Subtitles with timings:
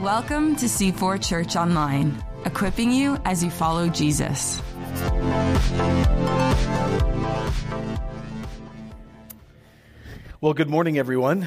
[0.00, 4.62] Welcome to C4 Church Online, equipping you as you follow Jesus.
[10.40, 11.46] Well, good morning, everyone.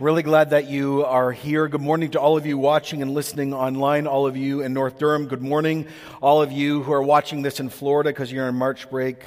[0.00, 1.68] Really glad that you are here.
[1.68, 4.98] Good morning to all of you watching and listening online, all of you in North
[4.98, 5.28] Durham.
[5.28, 5.86] Good morning,
[6.20, 9.22] all of you who are watching this in Florida because you're on March break.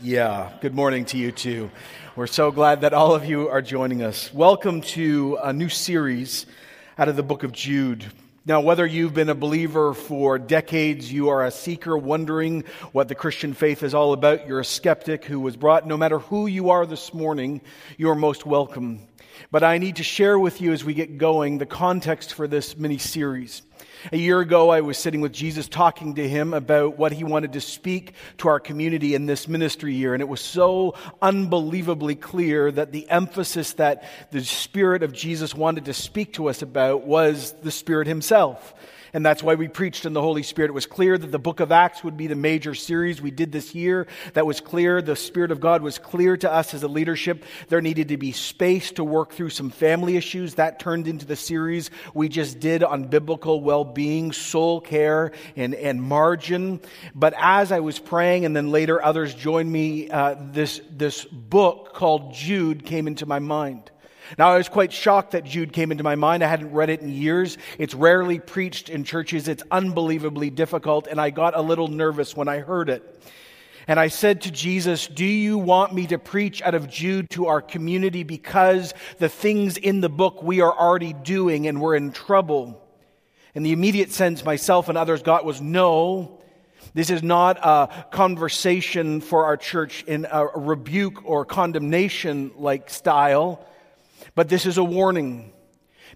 [0.00, 1.70] Yeah, good morning to you too.
[2.18, 4.34] We're so glad that all of you are joining us.
[4.34, 6.46] Welcome to a new series
[6.98, 8.04] out of the book of Jude.
[8.44, 13.14] Now, whether you've been a believer for decades, you are a seeker wondering what the
[13.14, 16.70] Christian faith is all about, you're a skeptic who was brought, no matter who you
[16.70, 17.60] are this morning,
[17.96, 18.98] you are most welcome.
[19.52, 22.76] But I need to share with you as we get going the context for this
[22.76, 23.62] mini series.
[24.12, 27.52] A year ago, I was sitting with Jesus talking to him about what he wanted
[27.54, 30.14] to speak to our community in this ministry year.
[30.14, 35.86] And it was so unbelievably clear that the emphasis that the Spirit of Jesus wanted
[35.86, 38.74] to speak to us about was the Spirit himself.
[39.12, 40.70] And that's why we preached in the Holy Spirit.
[40.70, 43.52] It was clear that the book of Acts would be the major series we did
[43.52, 44.06] this year.
[44.34, 45.00] That was clear.
[45.00, 47.44] The Spirit of God was clear to us as a leadership.
[47.68, 50.54] There needed to be space to work through some family issues.
[50.54, 55.74] That turned into the series we just did on biblical well being, soul care, and,
[55.74, 56.80] and margin.
[57.14, 61.94] But as I was praying, and then later others joined me, uh, this, this book
[61.94, 63.90] called Jude came into my mind.
[64.36, 66.44] Now, I was quite shocked that Jude came into my mind.
[66.44, 67.56] I hadn't read it in years.
[67.78, 69.48] It's rarely preached in churches.
[69.48, 73.14] It's unbelievably difficult, and I got a little nervous when I heard it.
[73.86, 77.46] And I said to Jesus, Do you want me to preach out of Jude to
[77.46, 82.12] our community because the things in the book we are already doing and we're in
[82.12, 82.84] trouble?
[83.54, 86.38] And the immediate sense myself and others got was no.
[86.92, 93.64] This is not a conversation for our church in a rebuke or condemnation like style.
[94.34, 95.52] But this is a warning.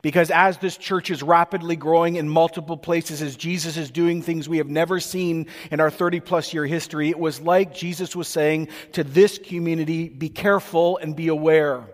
[0.01, 4.49] Because as this church is rapidly growing in multiple places, as Jesus is doing things
[4.49, 8.27] we have never seen in our 30 plus year history, it was like Jesus was
[8.27, 11.85] saying to this community, be careful and be aware.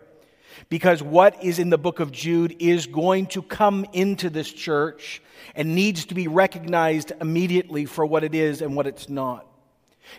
[0.68, 5.22] Because what is in the book of Jude is going to come into this church
[5.54, 9.47] and needs to be recognized immediately for what it is and what it's not.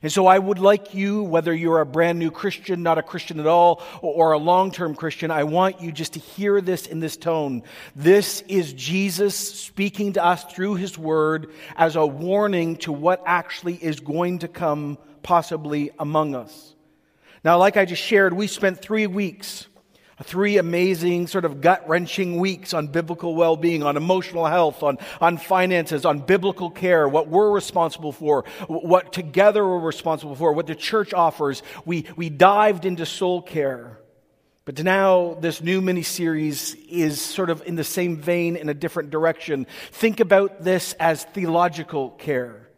[0.02, 3.40] And so I would like you, whether you're a brand new Christian, not a Christian
[3.40, 7.00] at all, or a long term Christian, I want you just to hear this in
[7.00, 7.64] this tone.
[7.96, 13.76] This is Jesus speaking to us through his word as a warning to what actually
[13.76, 16.76] is going to come possibly among us.
[17.44, 19.68] Now, like I just shared, we spent three weeks
[20.24, 24.98] three amazing, sort of gut wrenching weeks on biblical well being, on emotional health, on,
[25.22, 30.68] on finances, on biblical care, what we're responsible for, what together we're responsible for, what
[30.68, 31.64] the church offers.
[31.86, 34.00] We, we dived into soul care.
[34.66, 38.74] But now, this new mini series is sort of in the same vein in a
[38.76, 39.66] different direction.
[39.92, 42.69] Think about this as theological care.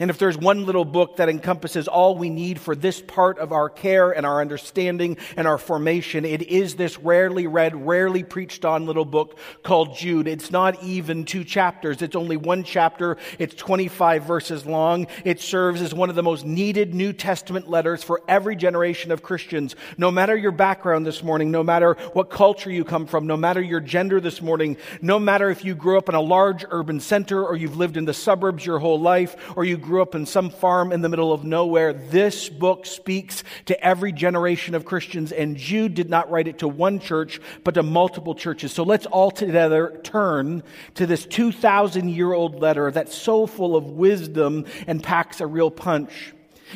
[0.00, 3.52] And if there's one little book that encompasses all we need for this part of
[3.52, 8.64] our care and our understanding and our formation, it is this rarely read, rarely preached
[8.64, 10.26] on little book called Jude.
[10.26, 12.00] It's not even two chapters.
[12.00, 13.18] It's only one chapter.
[13.38, 15.06] It's 25 verses long.
[15.22, 19.22] It serves as one of the most needed New Testament letters for every generation of
[19.22, 19.76] Christians.
[19.98, 23.60] No matter your background this morning, no matter what culture you come from, no matter
[23.60, 27.44] your gender this morning, no matter if you grew up in a large urban center
[27.44, 30.50] or you've lived in the suburbs your whole life or you grew up in some
[30.50, 31.92] farm in the middle of nowhere.
[31.92, 36.68] This book speaks to every generation of Christians, and Jude did not write it to
[36.68, 38.72] one church, but to multiple churches.
[38.72, 40.62] So let's all together turn
[40.94, 45.72] to this 2,000 year old letter that's so full of wisdom and packs a real
[45.72, 46.34] punch.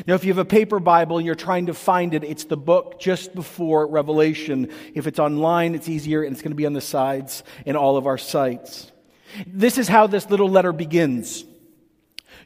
[0.08, 2.56] Now, if you have a paper Bible and you're trying to find it, it's the
[2.56, 4.72] book just before Revelation.
[4.92, 7.97] If it's online, it's easier and it's going to be on the sides in all
[7.97, 8.91] of our sites.
[9.47, 11.44] This is how this little letter begins.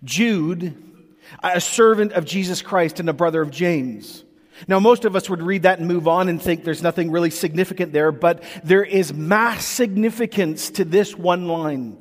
[0.04, 0.74] Jude,
[1.42, 4.24] a servant of Jesus Christ and a brother of James.
[4.66, 7.30] Now, most of us would read that and move on and think there's nothing really
[7.30, 11.96] significant there, but there is mass significance to this one line.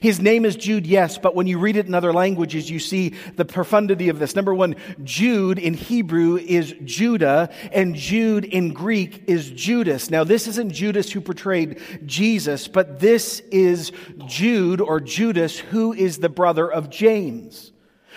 [0.00, 3.14] His name is Jude, yes, but when you read it in other languages, you see
[3.36, 4.34] the profundity of this.
[4.34, 10.10] Number one, Jude in Hebrew is Judah, and Jude in Greek is Judas.
[10.10, 13.92] Now, this isn't Judas who portrayed Jesus, but this is
[14.26, 17.72] Jude or Judas, who is the brother of James.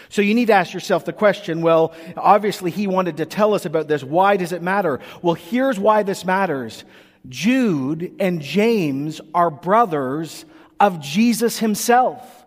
[0.10, 3.66] So you need to ask yourself the question, well, obviously he wanted to tell us
[3.66, 4.04] about this.
[4.04, 5.00] Why does it matter?
[5.22, 6.84] Well, here's why this matters.
[7.28, 10.46] Jude and James are brothers
[10.80, 12.40] of Jesus himself.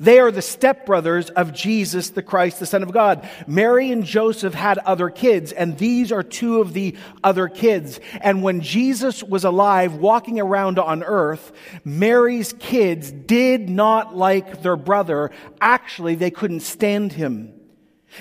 [0.00, 3.28] They are the stepbrothers of Jesus the Christ, the Son of God.
[3.48, 7.98] Mary and Joseph had other kids, and these are two of the other kids.
[8.20, 11.50] And when Jesus was alive, walking around on earth,
[11.84, 15.32] Mary's kids did not like their brother.
[15.60, 17.57] Actually, they couldn't stand him.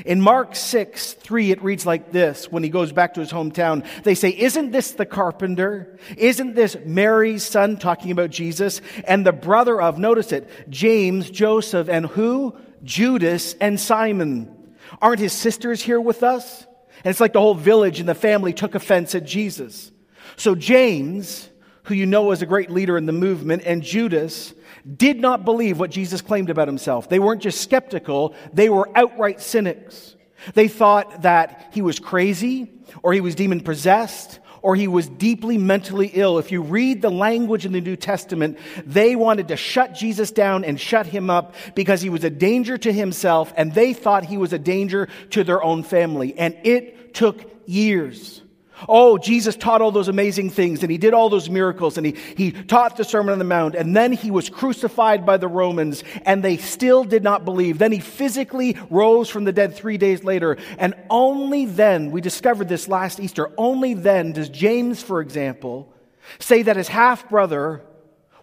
[0.06, 3.86] In Mark 6, 3, it reads like this when he goes back to his hometown.
[4.04, 5.98] They say, Isn't this the carpenter?
[6.18, 11.90] Isn't this Mary's son, talking about Jesus, and the brother of, notice it, James, Joseph,
[11.90, 12.56] and who?
[12.84, 14.76] Judas and Simon.
[15.02, 16.66] Aren't his sisters here with us?
[17.04, 19.92] And it's like the whole village and the family took offense at Jesus.
[20.36, 21.50] So James,
[21.84, 24.54] who you know was a great leader in the movement, and Judas,
[24.96, 27.10] did not believe what Jesus claimed about himself.
[27.10, 30.16] They weren't just skeptical, they were outright cynics.
[30.54, 32.72] They thought that he was crazy,
[33.04, 36.38] or he was demon possessed, or he was deeply mentally ill.
[36.38, 40.64] If you read the language in the New Testament, they wanted to shut Jesus down
[40.64, 44.38] and shut him up because he was a danger to himself, and they thought he
[44.38, 46.38] was a danger to their own family.
[46.38, 48.42] And it took years.
[48.88, 52.16] Oh, Jesus taught all those amazing things and he did all those miracles and he,
[52.36, 56.04] he taught the Sermon on the Mount and then he was crucified by the Romans
[56.26, 57.80] and they still did not believe.
[57.80, 62.70] Then he physically rose from the dead three days later and only then, we discovered
[62.70, 65.94] this last Easter, only then does James, for example,
[66.40, 67.82] say that his half brother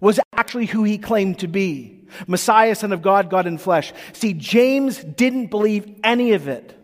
[0.00, 2.04] was actually who he claimed to be.
[2.26, 3.92] Messiah, Son of God, God in flesh.
[4.12, 6.76] See, James didn't believe any of it.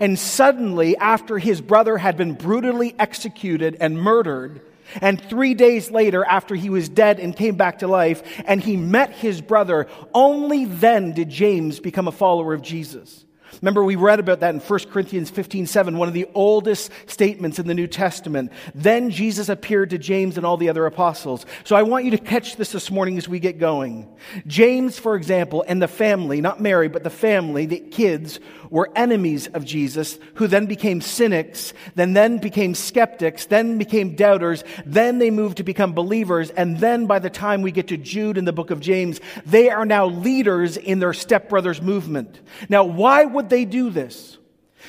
[0.00, 4.60] And suddenly, after his brother had been brutally executed and murdered,
[5.00, 8.76] and three days later, after he was dead and came back to life, and he
[8.76, 13.24] met his brother, only then did James become a follower of Jesus.
[13.60, 17.58] Remember, we read about that in 1 Corinthians 15 7, one of the oldest statements
[17.58, 18.52] in the New Testament.
[18.74, 21.44] Then Jesus appeared to James and all the other apostles.
[21.64, 24.08] So I want you to catch this this morning as we get going.
[24.46, 28.40] James, for example, and the family, not Mary, but the family, the kids,
[28.72, 34.64] were enemies of Jesus, who then became cynics, then then became skeptics, then became doubters,
[34.86, 38.38] then they moved to become believers, and then by the time we get to Jude
[38.38, 42.40] in the book of James, they are now leaders in their stepbrothers movement.
[42.70, 44.38] Now, why would they do this?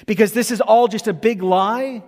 [0.06, 2.04] Because this is all just a big lie?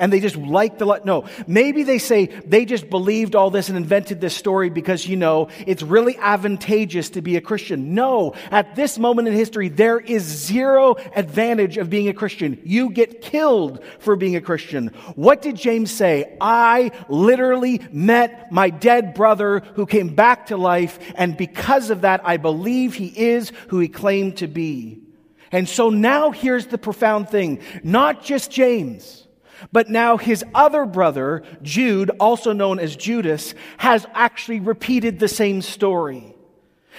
[0.00, 1.26] and they just like the no.
[1.46, 5.48] Maybe they say they just believed all this and invented this story because you know
[5.66, 7.94] it's really advantageous to be a christian.
[7.94, 8.34] No.
[8.50, 12.60] At this moment in history there is zero advantage of being a christian.
[12.64, 14.88] You get killed for being a christian.
[15.14, 16.36] What did james say?
[16.40, 22.22] I literally met my dead brother who came back to life and because of that
[22.24, 25.02] i believe he is who he claimed to be
[25.52, 29.26] and so now here's the profound thing not just james
[29.72, 35.62] but now his other brother, Jude, also known as Judas, has actually repeated the same
[35.62, 36.34] story.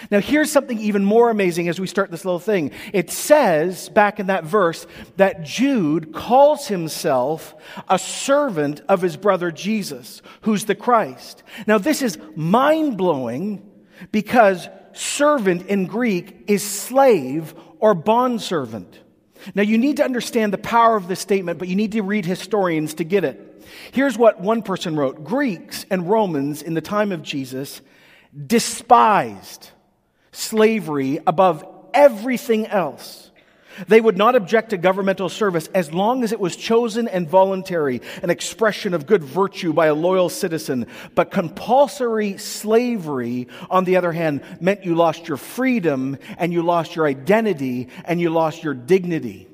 [0.10, 2.72] Now, here's something even more amazing as we start this little thing.
[2.92, 4.88] It says back in that verse
[5.18, 7.54] that Jude calls himself
[7.88, 11.44] a servant of his brother Jesus, who's the Christ.
[11.68, 13.70] Now, this is mind blowing
[14.12, 19.00] because servant in Greek is slave or bondservant.
[19.56, 22.26] Now, you need to understand the power of this statement, but you need to read
[22.26, 23.66] historians to get it.
[23.92, 27.82] Here's what one person wrote Greeks and Romans in the time of Jesus
[28.48, 29.72] despised
[30.32, 33.31] slavery above everything else.
[33.88, 38.02] They would not object to governmental service as long as it was chosen and voluntary,
[38.24, 40.88] an expression of good virtue by a loyal citizen.
[41.16, 46.96] But compulsory slavery, on the other hand, meant you lost your freedom and you lost
[46.96, 49.51] your identity and you lost your dignity.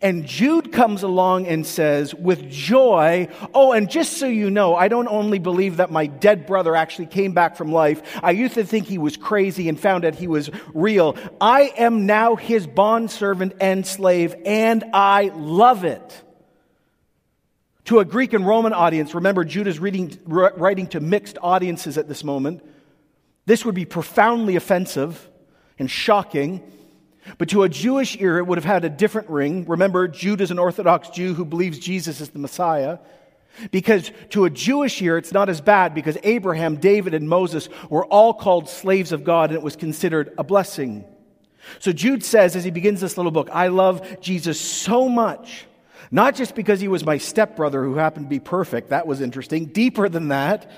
[0.00, 4.88] And Jude comes along and says, with joy, Oh, and just so you know, I
[4.88, 8.02] don't only believe that my dead brother actually came back from life.
[8.22, 11.16] I used to think he was crazy and found out he was real.
[11.40, 16.24] I am now his bondservant and slave, and I love it.
[17.86, 22.06] To a Greek and Roman audience, remember, Jude is reading, writing to mixed audiences at
[22.06, 22.64] this moment.
[23.46, 25.28] This would be profoundly offensive
[25.78, 26.62] and shocking.
[27.38, 29.66] But to a Jewish ear, it would have had a different ring.
[29.66, 32.98] Remember, Jude is an Orthodox Jew who believes Jesus is the Messiah.
[33.70, 38.06] Because to a Jewish ear, it's not as bad because Abraham, David, and Moses were
[38.06, 41.04] all called slaves of God and it was considered a blessing.
[41.78, 45.66] So Jude says as he begins this little book, I love Jesus so much,
[46.10, 48.90] not just because he was my stepbrother who happened to be perfect.
[48.90, 49.66] That was interesting.
[49.66, 50.70] Deeper than that,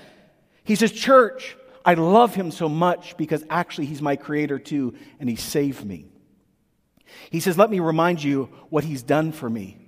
[0.64, 5.28] he says, Church, I love him so much because actually he's my creator too and
[5.28, 6.06] he saved me.
[7.30, 9.78] He says, Let me remind you what he's done for me.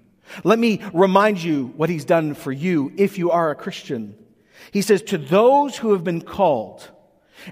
[0.43, 4.17] Let me remind you what he's done for you if you are a Christian.
[4.73, 6.91] He says, To those who have been called,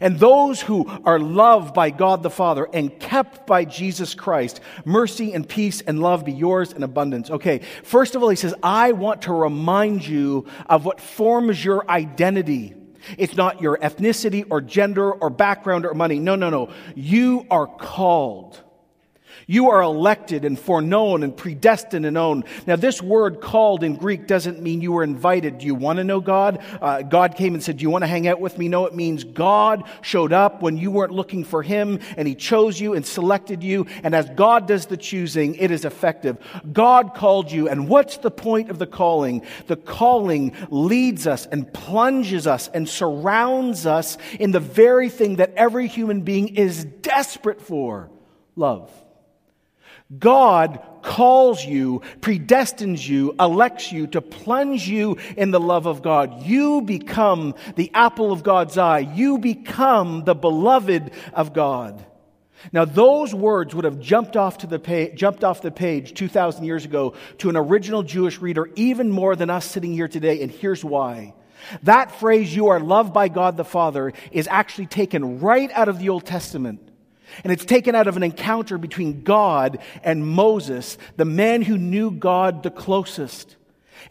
[0.00, 5.34] And those who are loved by God the Father and kept by Jesus Christ, mercy
[5.34, 7.30] and peace and love be yours in abundance.
[7.30, 11.88] Okay, first of all, he says, I want to remind you of what forms your
[11.90, 12.74] identity.
[13.18, 16.18] It's not your ethnicity or gender or background or money.
[16.18, 16.70] No, no, no.
[16.94, 18.60] You are called.
[19.52, 22.44] You are elected and foreknown and predestined and owned.
[22.66, 25.58] Now, this word called in Greek doesn't mean you were invited.
[25.58, 26.62] Do you want to know God?
[26.80, 28.68] Uh, God came and said, Do you want to hang out with me?
[28.68, 32.80] No, it means God showed up when you weren't looking for Him and He chose
[32.80, 33.84] you and selected you.
[34.02, 36.38] And as God does the choosing, it is effective.
[36.72, 37.68] God called you.
[37.68, 39.44] And what's the point of the calling?
[39.66, 45.52] The calling leads us and plunges us and surrounds us in the very thing that
[45.56, 48.08] every human being is desperate for
[48.56, 48.90] love.
[50.18, 56.42] God calls you, predestines you, elects you to plunge you in the love of God.
[56.42, 59.00] You become the apple of God's eye.
[59.00, 62.04] You become the beloved of God.
[62.72, 66.84] Now, those words would have jumped off, to the jumped off the page 2,000 years
[66.84, 70.84] ago to an original Jewish reader even more than us sitting here today, and here's
[70.84, 71.34] why.
[71.84, 75.98] That phrase, you are loved by God the Father, is actually taken right out of
[75.98, 76.91] the Old Testament.
[77.44, 82.10] And it's taken out of an encounter between God and Moses, the man who knew
[82.10, 83.56] God the closest.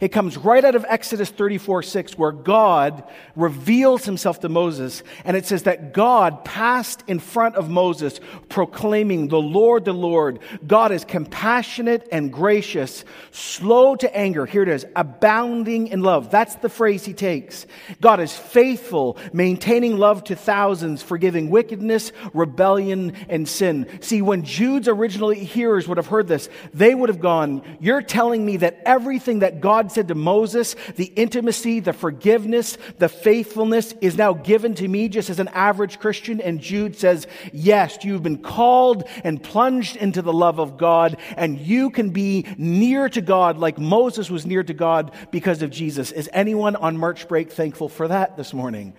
[0.00, 3.04] It comes right out of Exodus 34 6, where God
[3.36, 5.02] reveals himself to Moses.
[5.24, 10.40] And it says that God passed in front of Moses, proclaiming, The Lord, the Lord.
[10.66, 14.46] God is compassionate and gracious, slow to anger.
[14.46, 16.30] Here it is, abounding in love.
[16.30, 17.66] That's the phrase he takes.
[18.00, 23.88] God is faithful, maintaining love to thousands, forgiving wickedness, rebellion, and sin.
[24.00, 28.44] See, when Jude's original hearers would have heard this, they would have gone, You're telling
[28.44, 33.92] me that everything that God God said to Moses, the intimacy, the forgiveness, the faithfulness
[34.00, 36.40] is now given to me just as an average Christian.
[36.40, 41.58] And Jude says, yes, you've been called and plunged into the love of God, and
[41.58, 46.12] you can be near to God like Moses was near to God because of Jesus.
[46.12, 48.94] Is anyone on March break thankful for that this morning?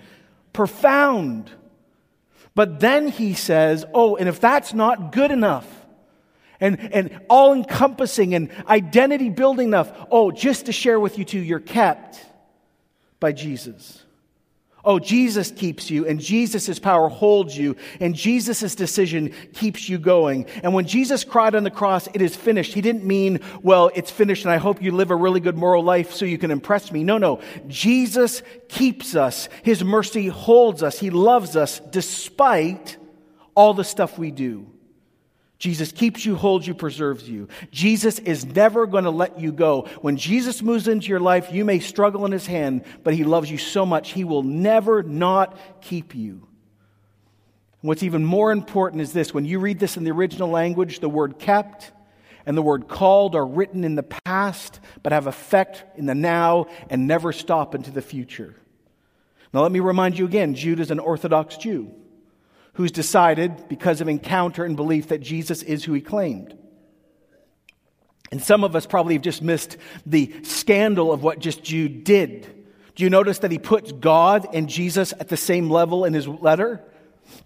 [0.51, 1.49] Profound.
[2.55, 5.82] But then he says, oh, and if that's not good enough,
[6.63, 9.91] and, and all encompassing and identity building enough.
[10.09, 12.25] Oh, just to share with you too, you're kept
[13.19, 14.01] by Jesus.
[14.85, 20.45] Oh, Jesus keeps you, and Jesus' power holds you, and Jesus' decision keeps you going.
[20.61, 24.11] And when Jesus cried on the cross, it is finished, he didn't mean, well, it's
[24.11, 26.91] finished, and I hope you live a really good moral life so you can impress
[26.91, 27.03] me.
[27.03, 27.39] No, no.
[27.67, 29.47] Jesus keeps us.
[29.63, 30.99] His mercy holds us.
[30.99, 32.97] He loves us despite
[33.55, 34.72] all the stuff we do.
[35.59, 37.47] Jesus keeps you, holds you, preserves you.
[37.71, 39.87] Jesus is never going to let you go.
[40.01, 43.49] When Jesus moves into your life, you may struggle in his hand, but he loves
[43.49, 46.47] you so much, he will never not keep you.
[47.81, 51.09] What's even more important is this when you read this in the original language, the
[51.09, 51.91] word kept
[52.45, 56.67] and the word called are written in the past, but have effect in the now
[56.89, 58.55] and never stop into the future.
[59.53, 61.93] Now, let me remind you again Jude is an Orthodox Jew
[62.73, 66.57] who's decided, because of encounter and belief, that Jesus is who he claimed.
[68.31, 72.65] And some of us probably have just missed the scandal of what just Jude did.
[72.95, 76.27] Do you notice that he puts God and Jesus at the same level in his
[76.27, 76.83] letter?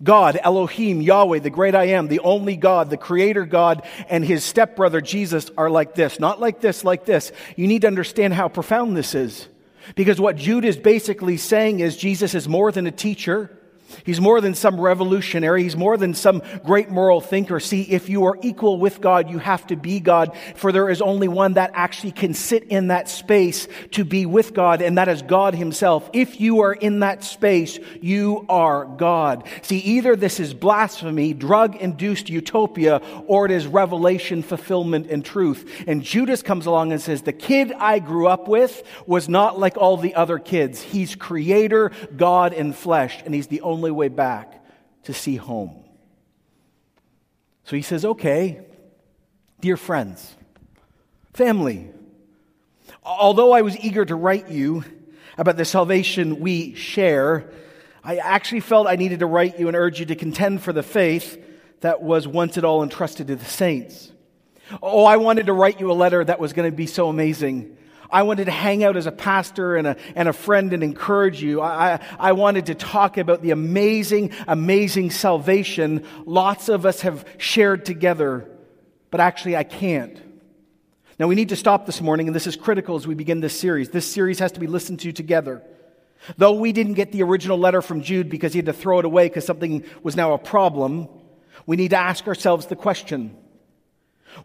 [0.01, 4.43] God, Elohim, Yahweh, the great I am, the only God, the creator God, and his
[4.43, 6.19] stepbrother Jesus are like this.
[6.19, 7.31] Not like this, like this.
[7.55, 9.47] You need to understand how profound this is.
[9.95, 13.56] Because what Jude is basically saying is Jesus is more than a teacher.
[14.05, 15.63] He's more than some revolutionary.
[15.63, 17.59] He's more than some great moral thinker.
[17.59, 21.01] See, if you are equal with God, you have to be God, for there is
[21.01, 25.07] only one that actually can sit in that space to be with God, and that
[25.07, 26.09] is God Himself.
[26.13, 29.47] If you are in that space, you are God.
[29.61, 35.83] See, either this is blasphemy, drug induced utopia, or it is revelation, fulfillment, and truth.
[35.87, 39.77] And Judas comes along and says, The kid I grew up with was not like
[39.77, 40.81] all the other kids.
[40.81, 44.65] He's creator, God in flesh, and He's the only only way back
[45.03, 45.83] to see home.
[47.63, 48.61] So he says, Okay,
[49.61, 50.35] dear friends,
[51.33, 51.91] family,
[53.03, 54.83] although I was eager to write you
[55.37, 57.51] about the salvation we share,
[58.03, 60.81] I actually felt I needed to write you and urge you to contend for the
[60.81, 61.43] faith
[61.81, 64.11] that was once at all entrusted to the saints.
[64.81, 67.76] Oh, I wanted to write you a letter that was going to be so amazing.
[68.09, 71.41] I wanted to hang out as a pastor and a, and a friend and encourage
[71.41, 71.61] you.
[71.61, 77.85] I, I wanted to talk about the amazing, amazing salvation lots of us have shared
[77.85, 78.49] together,
[79.11, 80.21] but actually I can't.
[81.19, 83.59] Now we need to stop this morning, and this is critical as we begin this
[83.59, 83.89] series.
[83.89, 85.63] This series has to be listened to together.
[86.37, 89.05] Though we didn't get the original letter from Jude because he had to throw it
[89.05, 91.07] away because something was now a problem,
[91.65, 93.35] we need to ask ourselves the question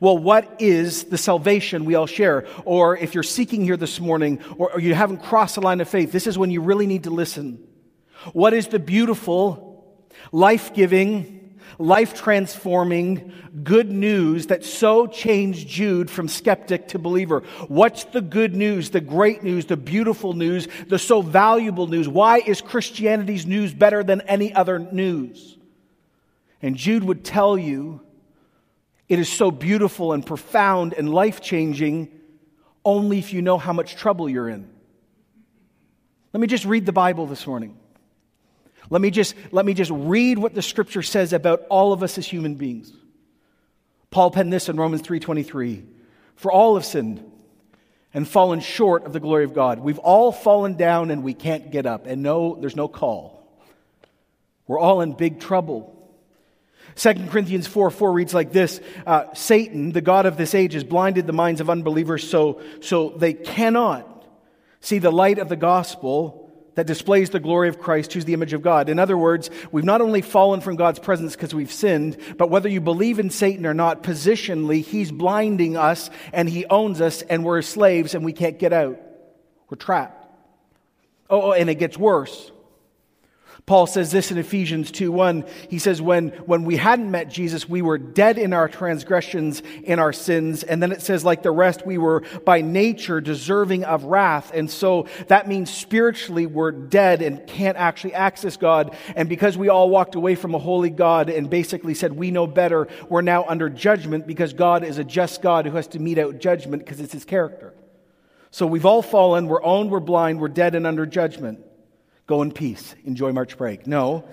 [0.01, 2.47] well, what is the salvation we all share?
[2.65, 6.13] Or if you're seeking here this morning or, you haven't crossed the line of faith,
[6.13, 7.67] this is when you really need to listen.
[8.33, 9.85] What is the beautiful,
[10.31, 13.33] life giving, life transforming
[13.63, 17.41] good news that so changed Jude from skeptic to believer?
[17.69, 22.09] What's the good news, the great news, the beautiful news, the so valuable news?
[22.09, 25.59] Why is Christianity's news better than any other news?
[26.61, 28.01] And Jude would tell you
[29.13, 32.11] it is so beautiful and profound and life changing
[32.83, 34.67] only if you know how much trouble you're in.
[36.33, 37.77] Let me just read the Bible this morning.
[38.89, 42.17] Let me just, let me just read what the scripture says about all of us
[42.17, 42.91] as human beings.
[44.11, 45.85] Paul penned this in Romans 3:23.
[46.37, 47.23] For all have sinned
[48.15, 49.79] and fallen short of the glory of God.
[49.81, 52.07] We've all fallen down and we can't get up.
[52.07, 53.47] And no, there's no call.
[54.67, 56.02] We're all in big trouble.
[56.97, 60.85] 2 Corinthians 4 4 reads like this uh, Satan, the God of this age, has
[60.85, 64.09] blinded the minds of unbelievers so, so they cannot
[64.81, 66.43] see the light of the gospel
[66.75, 68.89] that displays the glory of Christ, who's the image of God.
[68.89, 72.69] In other words, we've not only fallen from God's presence because we've sinned, but whether
[72.69, 77.45] you believe in Satan or not, positionally, he's blinding us and he owns us and
[77.45, 78.99] we're slaves and we can't get out.
[79.69, 80.27] We're trapped.
[81.29, 82.51] Oh, oh and it gets worse.
[83.65, 85.45] Paul says this in Ephesians 2 1.
[85.71, 90.01] He says, when, when we hadn't met Jesus, we were dead in our transgressions, and
[90.01, 90.65] our sins.
[90.65, 94.51] And then it says, like the rest, we were by nature deserving of wrath.
[94.53, 98.97] And so that means spiritually we're dead and can't actually access God.
[99.15, 102.49] And because we all walked away from a holy God and basically said, we know
[102.49, 106.19] better, we're now under judgment because God is a just God who has to mete
[106.19, 107.75] out judgment because it's his character.
[108.51, 111.65] So we've all fallen, we're owned, we're blind, we're dead and under judgment.
[112.33, 112.95] Go in peace.
[113.05, 113.87] Enjoy March break.
[113.87, 114.25] No.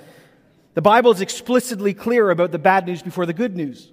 [0.73, 3.91] The Bible is explicitly clear about the bad news before the good news.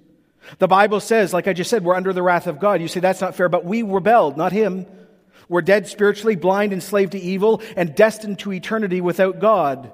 [0.59, 2.79] The Bible says, like I just said, we're under the wrath of God.
[2.79, 4.85] You say that's not fair, but we rebelled, not him.
[5.49, 9.91] We're dead spiritually, blind, enslaved to evil, and destined to eternity without God.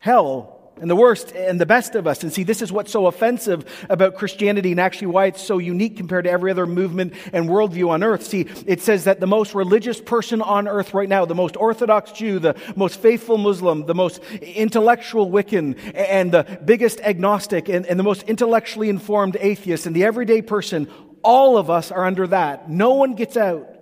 [0.00, 2.22] Hell and the worst and the best of us.
[2.22, 5.96] And see, this is what's so offensive about Christianity and actually why it's so unique
[5.96, 8.24] compared to every other movement and worldview on earth.
[8.24, 12.12] See, it says that the most religious person on earth right now, the most Orthodox
[12.12, 17.98] Jew, the most faithful Muslim, the most intellectual Wiccan, and the biggest agnostic, and, and
[17.98, 20.88] the most intellectually informed atheist, and the everyday person,
[21.22, 22.68] all of us are under that.
[22.68, 23.73] No one gets out.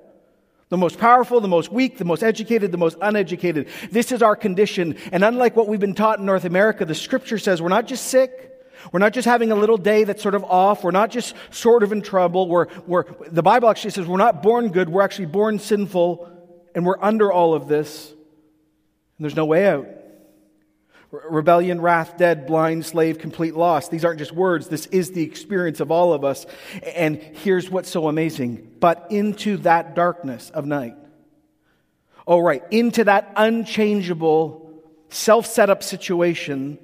[0.73, 3.69] The most powerful, the most weak, the most educated, the most uneducated.
[3.91, 4.97] This is our condition.
[5.13, 8.07] And unlike what we've been taught in North America, the scripture says we're not just
[8.07, 8.51] sick.
[8.91, 10.83] We're not just having a little day that's sort of off.
[10.83, 12.49] We're not just sort of in trouble.
[12.49, 14.89] We're, we're, the Bible actually says we're not born good.
[14.89, 16.27] We're actually born sinful.
[16.75, 18.09] And we're under all of this.
[18.09, 18.17] And
[19.27, 19.87] there's no way out.
[21.13, 23.91] Rebellion, wrath, dead, blind, slave, complete loss.
[23.91, 24.69] These aren't just words.
[24.69, 26.47] This is the experience of all of us.
[26.95, 28.77] And here's what's so amazing.
[28.81, 30.97] But into that darkness of night.
[32.27, 32.63] Oh, right.
[32.71, 36.79] Into that unchangeable, self set up situation.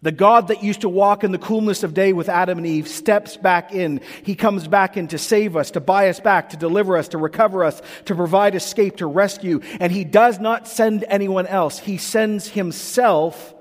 [0.00, 2.88] The God that used to walk in the coolness of day with Adam and Eve
[2.88, 4.00] steps back in.
[4.22, 7.18] He comes back in to save us, to buy us back, to deliver us, to
[7.18, 9.60] recover us, to provide escape, to rescue.
[9.78, 11.78] And He does not send anyone else.
[11.78, 13.54] He sends Himself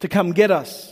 [0.00, 0.90] to come get us.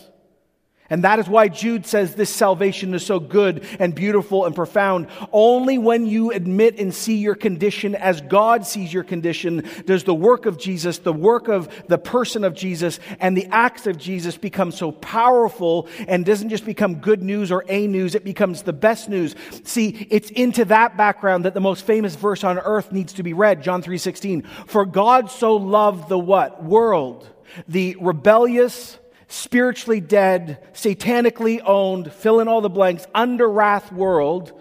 [0.91, 5.09] And that is why Jude says this salvation is so good and beautiful and profound.
[5.33, 10.15] Only when you admit and see your condition as God sees your condition does the
[10.15, 14.39] work of Jesus, the work of the person of Jesus, and the acts of Jesus
[14.39, 18.73] become so powerful and doesn't just become good news or a news, it becomes the
[18.73, 19.35] best news.
[19.65, 23.35] See, it's into that background that the most famous verse on earth needs to be
[23.35, 24.43] read, John 3:16.
[24.67, 26.65] For God so loved the what?
[26.65, 27.29] World
[27.67, 28.98] the rebellious,
[29.29, 34.53] spiritually dead, satanically owned, fill in all the blanks, under wrath world,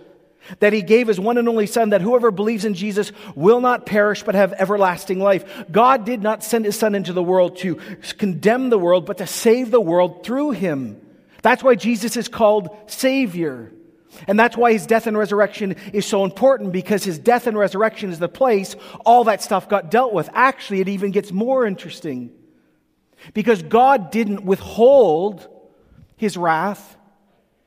[0.59, 3.85] that he gave his one and only son that whoever believes in Jesus will not
[3.85, 5.65] perish but have everlasting life.
[5.71, 7.75] God did not send his son into the world to
[8.17, 11.01] condemn the world, but to save the world through him.
[11.41, 13.71] That's why Jesus is called Savior.
[14.27, 18.09] And that's why his death and resurrection is so important because his death and resurrection
[18.09, 18.75] is the place
[19.05, 20.29] all that stuff got dealt with.
[20.33, 22.31] Actually, it even gets more interesting.
[23.33, 25.47] Because God didn't withhold
[26.15, 26.97] his wrath,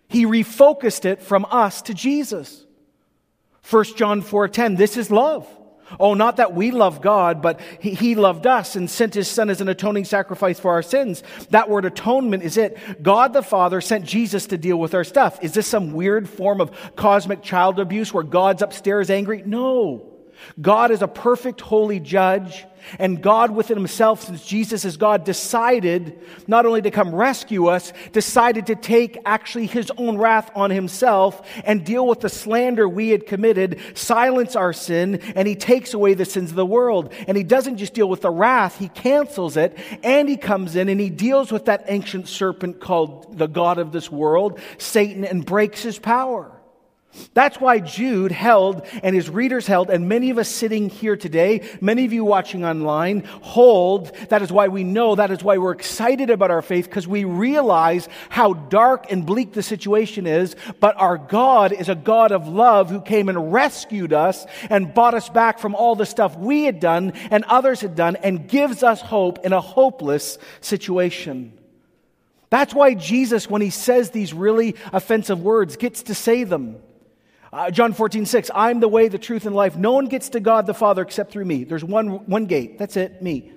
[0.09, 2.65] he refocused it from us to Jesus.
[3.69, 5.47] 1 John 4:10 This is love.
[5.99, 9.51] Oh, not that we love God, but he, he, loved us and sent His Son
[9.51, 11.23] as an atoning sacrifice for our sins.
[11.51, 13.03] That word atonement is it.
[13.03, 15.43] God the Father sent Jesus to deal with our stuff.
[15.43, 19.43] Is this some weird form of cosmic child abuse where God's upstairs angry?
[19.45, 20.07] No.
[20.61, 22.67] God is a perfect, holy judge.
[22.99, 27.93] And God within himself, since Jesus is God, decided not only to come rescue us,
[28.13, 33.11] decided to take actually his own wrath on himself and deal with the slander we
[33.11, 37.13] had committed, silence our sin, and he takes away the sins of the world.
[37.27, 40.89] And he doesn't just deal with the wrath, he cancels it, and he comes in
[40.89, 45.45] and he deals with that ancient serpent called the God of this world, Satan, and
[45.45, 46.60] breaks his power.
[47.35, 51.69] That's why Jude held and his readers held, and many of us sitting here today,
[51.81, 54.15] many of you watching online, hold.
[54.29, 57.25] That is why we know, that is why we're excited about our faith, because we
[57.25, 60.55] realize how dark and bleak the situation is.
[60.79, 65.15] But our God is a God of love who came and rescued us and bought
[65.15, 68.83] us back from all the stuff we had done and others had done and gives
[68.83, 71.53] us hope in a hopeless situation.
[72.51, 76.77] That's why Jesus, when he says these really offensive words, gets to say them.
[77.53, 79.77] Uh, John 14, 6, I'm the way, the truth, and life.
[79.77, 81.65] No one gets to God the Father except through me.
[81.65, 82.79] There's one, one gate.
[82.79, 83.53] That's it, me.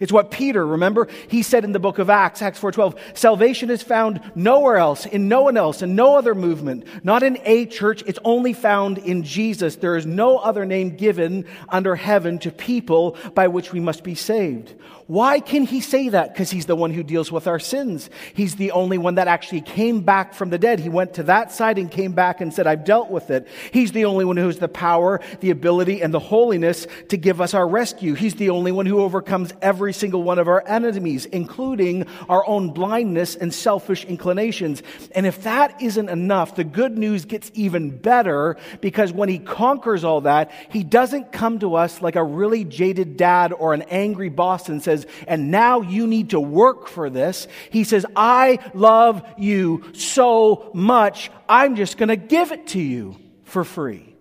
[0.00, 3.82] It's what Peter, remember, he said in the book of Acts, Acts 4:12, salvation is
[3.82, 8.02] found nowhere else, in no one else, in no other movement, not in a church,
[8.06, 9.76] it's only found in Jesus.
[9.76, 14.14] There is no other name given under heaven to people by which we must be
[14.14, 14.74] saved.
[15.06, 16.32] Why can he say that?
[16.32, 18.10] Because he's the one who deals with our sins.
[18.34, 20.80] He's the only one that actually came back from the dead.
[20.80, 23.46] He went to that side and came back and said, I've dealt with it.
[23.70, 27.40] He's the only one who has the power, the ability, and the holiness to give
[27.40, 28.14] us our rescue.
[28.14, 32.70] He's the only one who overcomes every single one of our enemies, including our own
[32.70, 34.82] blindness and selfish inclinations.
[35.14, 40.02] And if that isn't enough, the good news gets even better because when he conquers
[40.02, 44.30] all that, he doesn't come to us like a really jaded dad or an angry
[44.30, 47.46] boss and says, says, and now you need to work for this.
[47.70, 53.16] He says, I love you so much, I'm just going to give it to you
[53.44, 54.14] for free.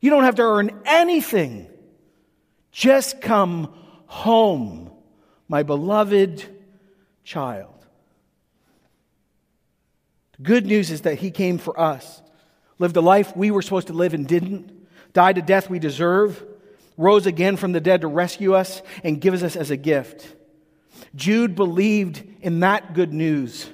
[0.00, 1.66] You don't have to earn anything.
[2.72, 3.72] Just come
[4.14, 4.90] home,
[5.48, 6.44] my beloved
[7.24, 7.74] child.
[10.36, 12.22] The good news is that he came for us,
[12.78, 16.42] lived a life we were supposed to live and didn't, died a death we deserve
[16.96, 20.34] rose again from the dead to rescue us and gives us as a gift.
[21.14, 23.68] Jude believed in that good news.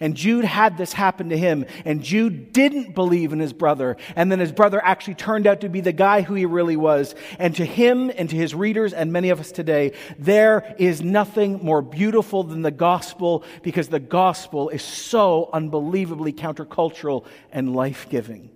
[0.00, 1.64] And Jude had this happen to him.
[1.84, 3.96] And Jude didn't believe in his brother.
[4.14, 7.14] And then his brother actually turned out to be the guy who he really was.
[7.38, 11.64] And to him and to his readers and many of us today, there is nothing
[11.64, 18.50] more beautiful than the gospel because the gospel is so unbelievably countercultural and life giving.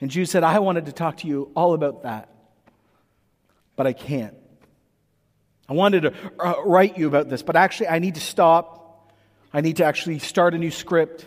[0.00, 2.30] And Jude said, I wanted to talk to you all about that
[3.80, 4.36] but I can't.
[5.66, 8.79] I wanted to uh, write you about this, but actually, I need to stop.
[9.52, 11.26] I need to actually start a new script.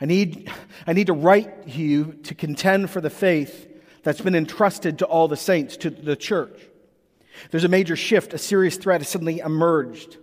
[0.00, 0.50] I need,
[0.86, 3.68] I need to write you to contend for the faith
[4.02, 6.60] that's been entrusted to all the saints, to the church.
[7.50, 10.16] There's a major shift, a serious threat has suddenly emerged.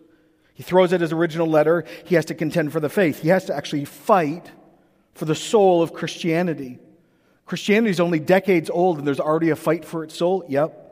[0.53, 1.85] He throws out his original letter.
[2.05, 3.21] He has to contend for the faith.
[3.21, 4.51] He has to actually fight
[5.13, 6.79] for the soul of Christianity.
[7.45, 10.45] Christianity is only decades old and there's already a fight for its soul.
[10.47, 10.82] Yep.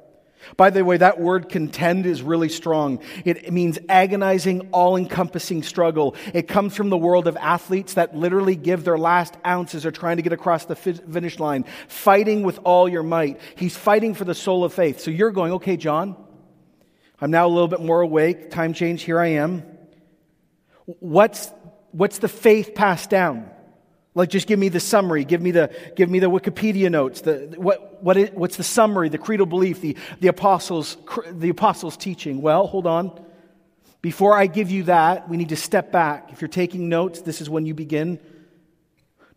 [0.58, 3.00] By the way, that word contend is really strong.
[3.26, 6.16] It means agonizing, all encompassing struggle.
[6.34, 10.18] It comes from the world of athletes that literally give their last ounces or trying
[10.18, 13.40] to get across the finish line, fighting with all your might.
[13.56, 15.00] He's fighting for the soul of faith.
[15.00, 16.16] So you're going, okay, John,
[17.20, 18.50] I'm now a little bit more awake.
[18.50, 19.64] Time change, here I am.
[20.86, 21.52] What's,
[21.92, 23.50] what's the faith passed down?
[24.14, 25.24] Like, just give me the summary.
[25.24, 27.22] Give me the, give me the Wikipedia notes.
[27.22, 30.98] The, what, what is, what's the summary, the creedal belief, the, the, apostles,
[31.32, 32.42] the apostles' teaching?
[32.42, 33.24] Well, hold on.
[34.02, 36.34] Before I give you that, we need to step back.
[36.34, 38.18] If you're taking notes, this is when you begin.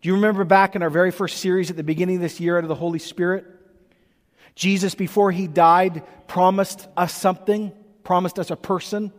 [0.01, 2.59] Do you remember back in our very first series at the beginning of this year
[2.59, 3.47] out of the Holy Spirit?
[4.57, 9.13] Jesus, before he died, promised us something, promised us a person.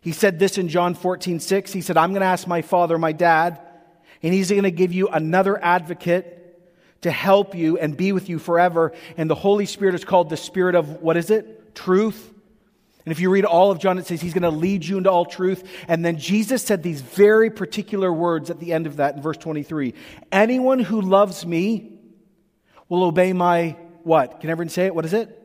[0.00, 1.72] He said this in John 14, 6.
[1.72, 3.60] He said, I'm going to ask my father, my dad,
[4.22, 6.38] and he's going to give you another advocate
[7.02, 8.92] to help you and be with you forever.
[9.16, 11.74] And the Holy Spirit is called the Spirit of, what is it?
[11.74, 12.32] Truth.
[13.04, 15.10] And if you read all of John, it says he's going to lead you into
[15.10, 15.68] all truth.
[15.88, 19.36] And then Jesus said these very particular words at the end of that in verse
[19.38, 19.94] 23.
[20.30, 21.98] Anyone who loves me
[22.88, 24.40] will obey my what?
[24.40, 24.94] Can everyone say it?
[24.94, 25.38] What is it?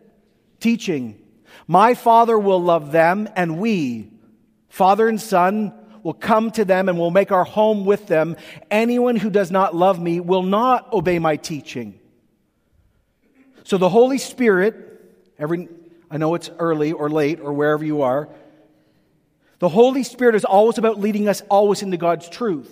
[0.60, 1.20] Teaching.
[1.68, 4.12] My Father will love them, and we,
[4.70, 5.74] Father and Son,
[6.08, 8.38] will come to them and will make our home with them.
[8.72, 12.00] Anyone who does not love me will not obey my teaching.
[13.66, 14.74] So the Holy Spirit,
[15.38, 15.68] every,
[16.10, 18.30] I know it's early or late or wherever you are,
[19.60, 22.72] the Holy Spirit is always about leading us always into God's truth,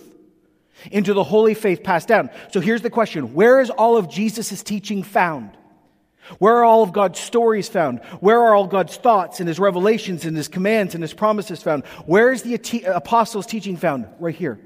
[0.90, 2.30] into the holy faith passed down.
[2.54, 5.50] So here's the question Where is all of Jesus' teaching found?
[6.38, 8.00] Where are all of God's stories found?
[8.20, 11.84] Where are all God's thoughts and his revelations and his commands and his promises found?
[12.06, 12.54] Where is the
[12.86, 14.06] apostles' teaching found?
[14.18, 14.58] Right here.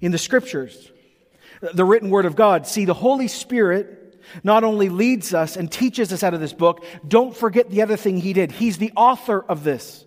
[0.00, 0.90] In the scriptures,
[1.74, 2.66] the written word of God.
[2.66, 6.84] See, the Holy Spirit not only leads us and teaches us out of this book,
[7.06, 8.50] don't forget the other thing he did.
[8.52, 10.05] He's the author of this.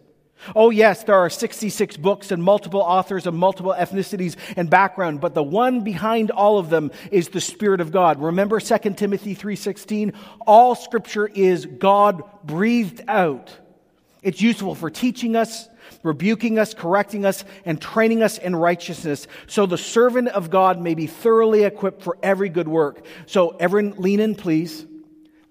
[0.56, 5.34] Oh, yes, there are 66 books and multiple authors of multiple ethnicities and background, but
[5.34, 8.22] the one behind all of them is the Spirit of God.
[8.22, 10.14] Remember 2 Timothy 3:16?
[10.48, 13.56] All scripture is God breathed out.
[14.22, 15.70] It's useful for teaching us,
[16.04, 20.94] rebuking us, correcting us, and training us in righteousness, so the servant of God may
[20.94, 23.06] be thoroughly equipped for every good work.
[23.28, 24.86] So, everyone, lean in, please.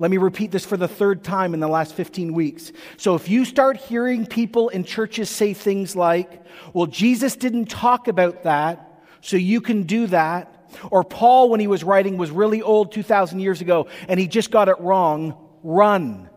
[0.00, 2.72] Let me repeat this for the third time in the last 15 weeks.
[2.98, 8.06] So if you start hearing people in churches say things like, well, Jesus didn't talk
[8.06, 10.54] about that, so you can do that,
[10.90, 14.50] or Paul, when he was writing, was really old 2,000 years ago and he just
[14.50, 16.30] got it wrong, run.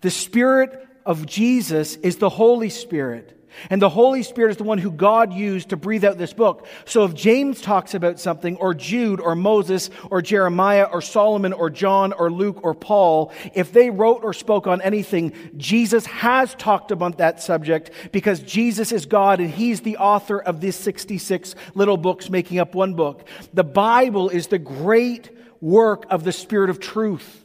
[0.00, 3.36] The Spirit of Jesus is the Holy Spirit.
[3.68, 6.66] And the Holy Spirit is the one who God used to breathe out this book.
[6.84, 11.70] So if James talks about something, or Jude, or Moses, or Jeremiah, or Solomon, or
[11.70, 16.90] John, or Luke, or Paul, if they wrote or spoke on anything, Jesus has talked
[16.90, 21.96] about that subject because Jesus is God and He's the author of these 66 little
[21.96, 23.26] books making up one book.
[23.52, 27.39] The Bible is the great work of the Spirit of truth.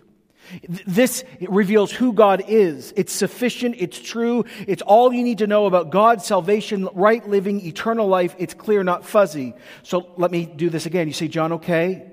[0.68, 2.94] This reveals who God is.
[2.96, 7.66] It's sufficient, it's true, it's all you need to know about God's salvation, right living,
[7.66, 8.36] eternal life.
[8.38, 9.54] It's clear, not fuzzy.
[9.84, 11.08] So let me do this again.
[11.08, 12.10] You say, John, okay?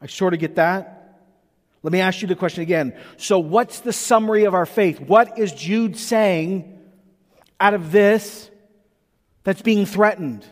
[0.00, 0.96] I sort of get that.
[1.82, 2.94] Let me ask you the question again.
[3.16, 5.00] So, what's the summary of our faith?
[5.00, 6.80] What is Jude saying
[7.60, 8.50] out of this
[9.44, 10.44] that's being threatened?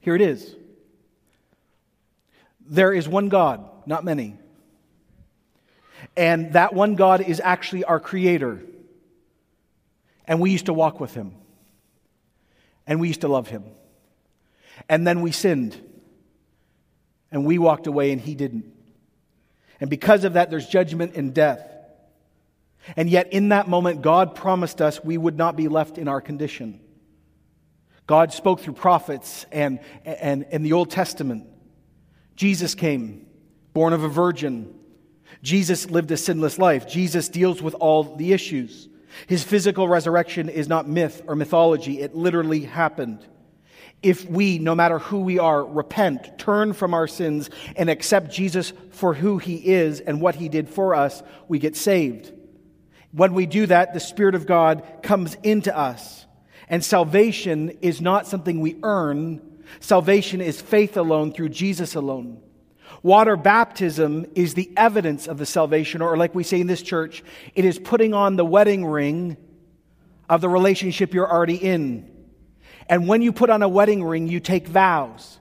[0.00, 0.56] Here it is.
[2.60, 4.38] There is one God, not many.
[6.18, 8.60] And that one God is actually our creator.
[10.26, 11.32] And we used to walk with him.
[12.88, 13.62] And we used to love him.
[14.88, 15.80] And then we sinned.
[17.30, 18.64] And we walked away and he didn't.
[19.80, 21.64] And because of that, there's judgment and death.
[22.96, 26.20] And yet, in that moment, God promised us we would not be left in our
[26.20, 26.80] condition.
[28.08, 31.46] God spoke through prophets and, and in the Old Testament.
[32.34, 33.26] Jesus came,
[33.72, 34.74] born of a virgin,
[35.42, 36.88] Jesus lived a sinless life.
[36.88, 38.88] Jesus deals with all the issues.
[39.26, 43.26] His physical resurrection is not myth or mythology, it literally happened.
[44.00, 48.72] If we, no matter who we are, repent, turn from our sins, and accept Jesus
[48.90, 52.32] for who he is and what he did for us, we get saved.
[53.10, 56.26] When we do that, the Spirit of God comes into us.
[56.68, 59.40] And salvation is not something we earn.
[59.80, 62.40] Salvation is faith alone through Jesus alone.
[63.02, 67.22] Water baptism is the evidence of the salvation, or like we say in this church,
[67.54, 69.36] it is putting on the wedding ring
[70.28, 72.10] of the relationship you're already in.
[72.88, 75.38] And when you put on a wedding ring, you take vows.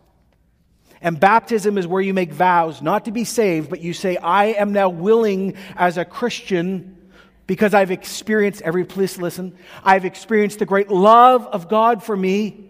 [1.02, 4.46] And baptism is where you make vows, not to be saved, but you say, I
[4.46, 6.98] am now willing as a Christian
[7.46, 12.70] because I've experienced, every please listen, I've experienced the great love of God for me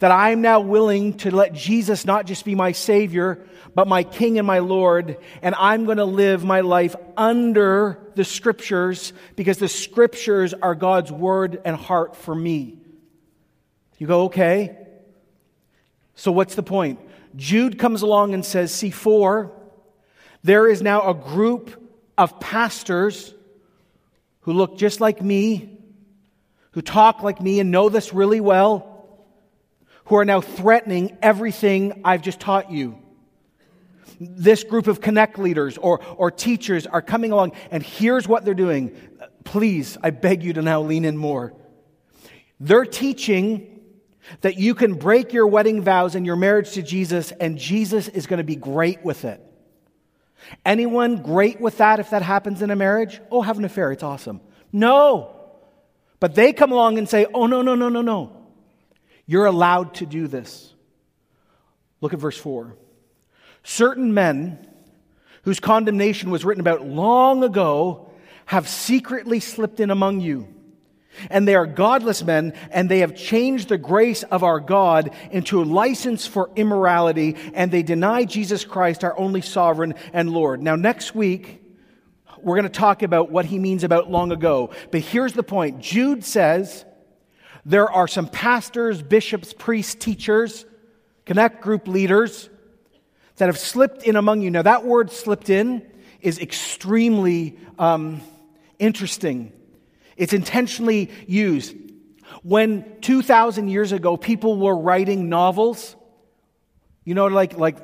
[0.00, 4.02] that I am now willing to let Jesus not just be my Savior, but my
[4.02, 9.58] King and my Lord, and I'm going to live my life under the Scriptures because
[9.58, 12.78] the Scriptures are God's Word and heart for me.
[13.98, 14.76] You go, okay.
[16.14, 17.00] So what's the point?
[17.36, 19.52] Jude comes along and says, See, four,
[20.42, 21.80] there is now a group
[22.16, 23.34] of pastors
[24.40, 25.78] who look just like me,
[26.72, 28.98] who talk like me and know this really well
[30.08, 32.98] who are now threatening everything I've just taught you.
[34.20, 38.54] This group of connect leaders or, or teachers are coming along, and here's what they're
[38.54, 38.96] doing.
[39.44, 41.54] Please, I beg you to now lean in more.
[42.60, 43.80] They're teaching
[44.40, 48.26] that you can break your wedding vows and your marriage to Jesus, and Jesus is
[48.26, 49.40] going to be great with it.
[50.64, 53.20] Anyone great with that if that happens in a marriage?
[53.30, 54.40] Oh, have an affair, it's awesome.
[54.72, 55.34] No.
[56.20, 58.32] But they come along and say, oh, no, no, no, no, no.
[59.26, 60.74] You're allowed to do this.
[62.00, 62.76] Look at verse 4.
[63.62, 64.66] Certain men
[65.42, 68.10] whose condemnation was written about long ago
[68.46, 70.48] have secretly slipped in among you.
[71.30, 75.60] And they are godless men, and they have changed the grace of our God into
[75.60, 80.62] a license for immorality, and they deny Jesus Christ, our only sovereign and Lord.
[80.62, 81.62] Now, next week,
[82.40, 84.70] we're going to talk about what he means about long ago.
[84.90, 86.84] But here's the point Jude says
[87.64, 90.64] there are some pastors, bishops, priests, teachers,
[91.24, 92.48] connect group leaders
[93.38, 94.50] that have slipped in among you.
[94.50, 95.82] Now, that word slipped in
[96.20, 98.20] is extremely um,
[98.78, 99.52] interesting.
[100.16, 101.74] It's intentionally used.
[102.42, 105.96] When 2,000 years ago people were writing novels,
[107.04, 107.76] you know, like, like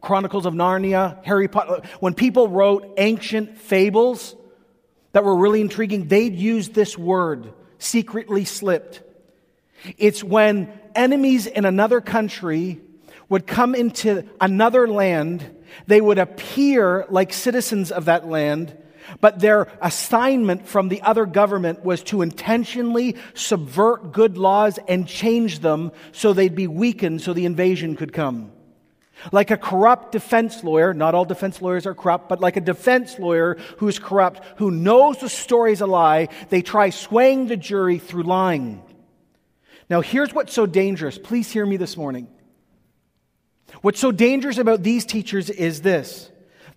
[0.00, 4.36] Chronicles of Narnia, Harry Potter, when people wrote ancient fables
[5.12, 9.02] that were really intriguing, they'd use this word, secretly slipped.
[9.96, 12.80] It's when enemies in another country
[13.28, 15.44] would come into another land,
[15.86, 18.76] they would appear like citizens of that land,
[19.20, 25.60] but their assignment from the other government was to intentionally subvert good laws and change
[25.60, 28.52] them so they'd be weakened so the invasion could come.
[29.32, 33.18] Like a corrupt defense lawyer, not all defense lawyers are corrupt, but like a defense
[33.18, 38.22] lawyer who's corrupt, who knows the story's a lie, they try swaying the jury through
[38.22, 38.82] lying.
[39.90, 41.18] Now, here's what's so dangerous.
[41.18, 42.28] Please hear me this morning.
[43.82, 46.30] What's so dangerous about these teachers is this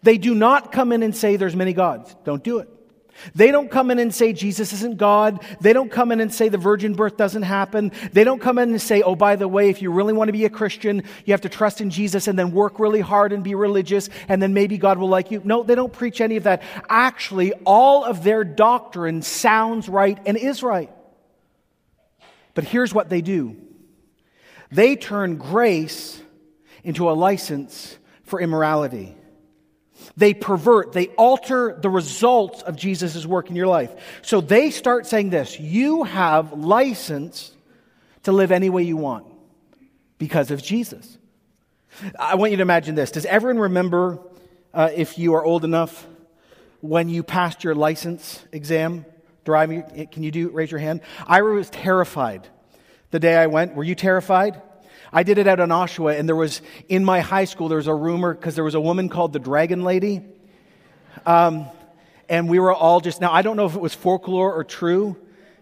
[0.03, 2.15] they do not come in and say there's many gods.
[2.23, 2.69] Don't do it.
[3.35, 5.43] They don't come in and say Jesus isn't God.
[5.59, 7.91] They don't come in and say the virgin birth doesn't happen.
[8.13, 10.33] They don't come in and say, oh, by the way, if you really want to
[10.33, 13.43] be a Christian, you have to trust in Jesus and then work really hard and
[13.43, 15.41] be religious and then maybe God will like you.
[15.43, 16.63] No, they don't preach any of that.
[16.89, 20.89] Actually, all of their doctrine sounds right and is right.
[22.53, 23.55] But here's what they do
[24.71, 26.21] they turn grace
[26.83, 29.15] into a license for immorality.
[30.17, 33.93] They pervert, they alter the results of Jesus' work in your life.
[34.21, 37.51] So they start saying this you have license
[38.23, 39.25] to live any way you want
[40.17, 41.17] because of Jesus.
[42.17, 43.11] I want you to imagine this.
[43.11, 44.19] Does everyone remember,
[44.73, 46.07] uh, if you are old enough,
[46.79, 49.05] when you passed your license exam?
[49.43, 51.01] Driving, can you do raise your hand?
[51.25, 52.47] I was terrified
[53.09, 53.75] the day I went.
[53.75, 54.61] Were you terrified?
[55.13, 57.88] I did it out in Oshawa, and there was, in my high school, there was
[57.88, 60.21] a rumor because there was a woman called the Dragon Lady.
[61.26, 61.65] Um,
[62.30, 65.17] and we were all just, now I don't know if it was folklore or true,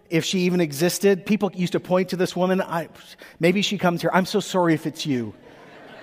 [0.08, 1.26] if she even existed.
[1.26, 2.60] People used to point to this woman.
[2.60, 2.88] I,
[3.40, 4.10] maybe she comes here.
[4.12, 5.34] I'm so sorry if it's you.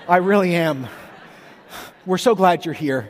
[0.10, 0.88] I really am.
[2.06, 3.10] We're so glad you're here.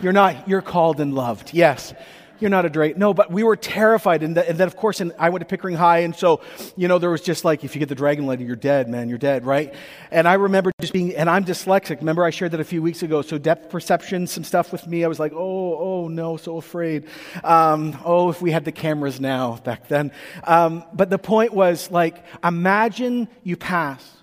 [0.00, 1.52] You're not, you're called and loved.
[1.52, 1.94] Yes
[2.44, 2.98] you're not a Drake.
[2.98, 4.22] No, but we were terrified.
[4.22, 6.00] And, and then, of course, and I went to Pickering High.
[6.00, 6.42] And so,
[6.76, 9.08] you know, there was just like, if you get the dragon lady, you're dead, man.
[9.08, 9.74] You're dead, right?
[10.10, 12.00] And I remember just being, and I'm dyslexic.
[12.00, 13.22] Remember, I shared that a few weeks ago.
[13.22, 15.04] So, depth perception, some stuff with me.
[15.04, 17.06] I was like, oh, oh, no, so afraid.
[17.42, 20.12] Um, oh, if we had the cameras now back then.
[20.44, 24.13] Um, but the point was like, imagine you pass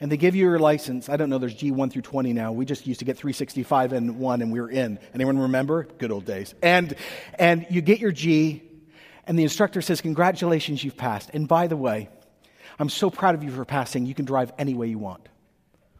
[0.00, 1.08] and they give you your license.
[1.08, 2.52] I don't know, there's G1 through 20 now.
[2.52, 4.98] We just used to get 365 and 1 and we were in.
[5.14, 5.84] Anyone remember?
[5.84, 6.54] Good old days.
[6.62, 6.94] And,
[7.38, 8.62] and you get your G,
[9.26, 11.30] and the instructor says, Congratulations, you've passed.
[11.32, 12.08] And by the way,
[12.78, 14.06] I'm so proud of you for passing.
[14.06, 15.28] You can drive any way you want.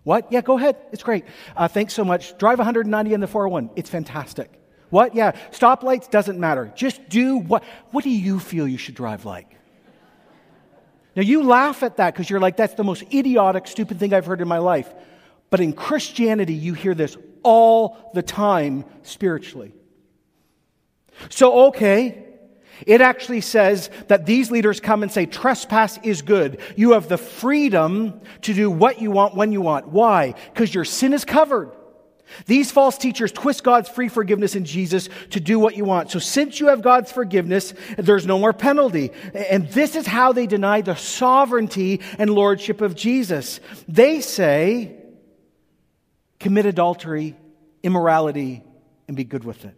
[0.03, 0.31] What?
[0.31, 0.77] Yeah, go ahead.
[0.93, 1.25] It's great.
[1.57, 2.37] Uh, thanks so much.
[2.37, 3.71] Drive 190 in the 401.
[3.75, 4.51] It's fantastic.
[4.91, 5.15] What?
[5.15, 6.73] Yeah, stoplights doesn't matter.
[6.77, 7.65] Just do what.
[7.91, 9.54] What do you feel you should drive like?
[11.17, 14.27] Now, you laugh at that because you're like, that's the most idiotic, stupid thing I've
[14.27, 14.93] heard in my life.
[15.51, 19.73] But in Christianity, you hear this all the time spiritually.
[21.29, 22.25] So, okay,
[22.87, 26.61] it actually says that these leaders come and say, trespass is good.
[26.75, 29.89] You have the freedom to do what you want when you want.
[29.89, 30.35] Why?
[30.53, 31.71] Because your sin is covered.
[32.47, 36.11] These false teachers twist God's free forgiveness in Jesus to do what you want.
[36.11, 39.13] So since you have God's forgiveness, there's no more penalty.
[39.35, 43.61] And this is how they deny the sovereignty and lordship of Jesus.
[43.89, 44.97] They say,
[46.41, 47.37] commit adultery,
[47.83, 48.63] immorality,
[49.09, 49.75] and be good with it.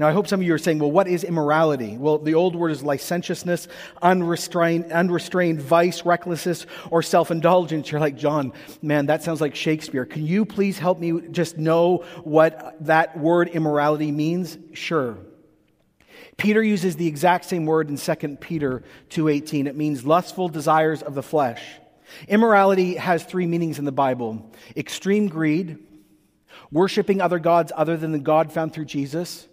[0.00, 1.98] Now, I hope some of you are saying, well, what is immorality?
[1.98, 3.68] Well, the old word is licentiousness,
[4.00, 7.90] unrestrained, unrestrained vice, recklessness, or self indulgence.
[7.92, 10.06] You're like, John, man, that sounds like Shakespeare.
[10.06, 14.56] Can you please help me just know what that word immorality means?
[14.72, 15.18] Sure.
[16.38, 19.66] Peter uses the exact same word in 2 Peter 2:18.
[19.66, 21.62] It means lustful desires of the flesh.
[22.26, 25.76] Immorality has three meanings in the Bible: extreme greed,
[26.72, 29.46] worshiping other gods other than the God found through Jesus,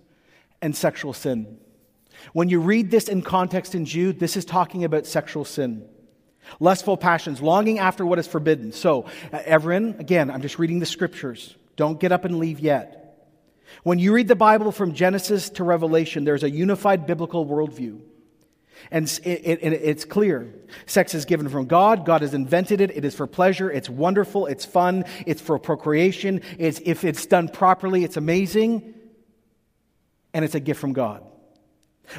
[0.62, 1.58] and sexual sin.
[2.34, 5.88] When you read this in context in Jude, this is talking about sexual sin.
[6.60, 8.72] Lustful passions, longing after what is forbidden.
[8.72, 11.56] So, uh, Everin, again, I'm just reading the scriptures.
[11.76, 13.04] Don't get up and leave yet.
[13.84, 18.00] When you read the Bible from Genesis to Revelation, there's a unified biblical worldview.
[18.92, 20.54] And it, it, it's clear.
[20.86, 22.06] Sex is given from God.
[22.06, 22.92] God has invented it.
[22.96, 23.70] It is for pleasure.
[23.70, 24.46] It's wonderful.
[24.46, 25.04] It's fun.
[25.26, 26.42] It's for procreation.
[26.58, 28.94] It's, if it's done properly, it's amazing
[30.38, 31.24] and it's a gift from God.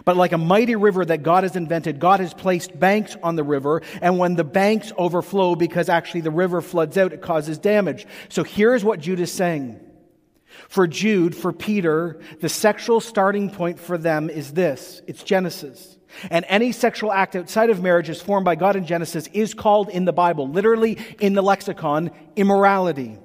[0.04, 3.44] But like a mighty river that God has invented, God has placed banks on the
[3.44, 8.08] river, and when the banks overflow, because actually the river floods out, it causes damage.
[8.28, 9.78] So here's what Jude is saying.
[10.68, 15.96] For Jude, for Peter, the sexual starting point for them is this it's Genesis.
[16.28, 19.90] And any sexual act outside of marriage is formed by God in Genesis is called
[19.90, 23.18] in the Bible, literally in the lexicon, immorality.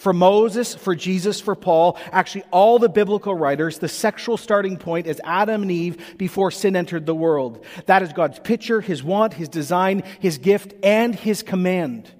[0.00, 5.06] For Moses, for Jesus, for Paul, actually all the biblical writers, the sexual starting point
[5.06, 7.62] is Adam and Eve before sin entered the world.
[7.84, 12.10] That is God's picture, his want, his design, his gift, and his command.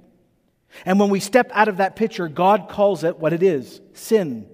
[0.84, 4.46] And when we step out of that picture, God calls it what it is sin.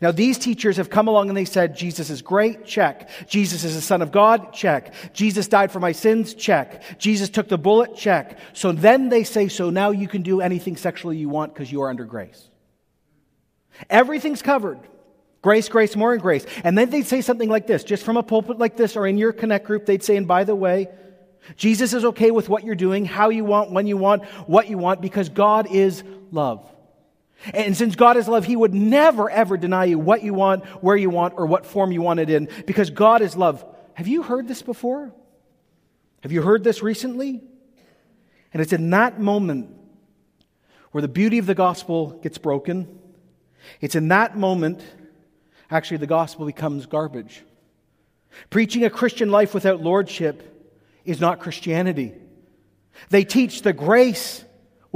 [0.00, 3.08] Now, these teachers have come along and they said, Jesus is great, check.
[3.28, 4.92] Jesus is the Son of God, check.
[5.12, 6.98] Jesus died for my sins, check.
[6.98, 8.38] Jesus took the bullet, check.
[8.52, 11.82] So then they say, so now you can do anything sexually you want because you
[11.82, 12.48] are under grace.
[13.88, 14.80] Everything's covered.
[15.42, 16.44] Grace, grace, more and grace.
[16.64, 19.18] And then they'd say something like this, just from a pulpit like this or in
[19.18, 20.88] your connect group, they'd say, and by the way,
[21.56, 24.78] Jesus is okay with what you're doing, how you want, when you want, what you
[24.78, 26.68] want, because God is love.
[27.52, 30.96] And since God is love, He would never, ever deny you what you want, where
[30.96, 33.64] you want, or what form you want it in, because God is love.
[33.94, 35.12] Have you heard this before?
[36.22, 37.42] Have you heard this recently?
[38.52, 39.70] And it's in that moment
[40.90, 42.98] where the beauty of the gospel gets broken.
[43.80, 44.82] It's in that moment,
[45.70, 47.42] actually, the gospel becomes garbage.
[48.50, 50.70] Preaching a Christian life without lordship
[51.04, 52.14] is not Christianity.
[53.10, 54.42] They teach the grace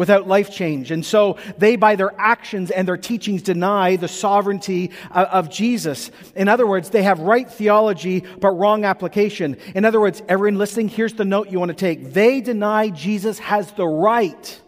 [0.01, 0.91] without life change.
[0.91, 6.11] And so they, by their actions and their teachings, deny the sovereignty of Jesus.
[6.35, 9.59] In other words, they have right theology, but wrong application.
[9.75, 12.15] In other words, everyone listening, here's the note you want to take.
[12.15, 14.61] They deny Jesus has the right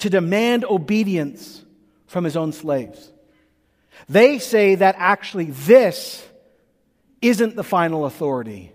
[0.00, 1.64] to demand obedience
[2.06, 3.10] from his own slaves.
[4.10, 6.22] They say that actually this
[7.22, 8.72] isn't the final authority.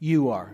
[0.00, 0.52] You are.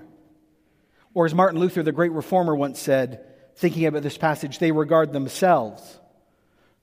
[1.14, 5.12] Or as Martin Luther, the great reformer, once said, thinking about this passage, they regard
[5.12, 5.98] themselves,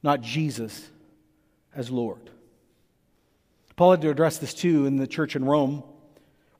[0.04, 0.90] not Jesus,
[1.76, 2.30] as Lord.
[3.76, 5.84] Paul had to address this too in the church in Rome.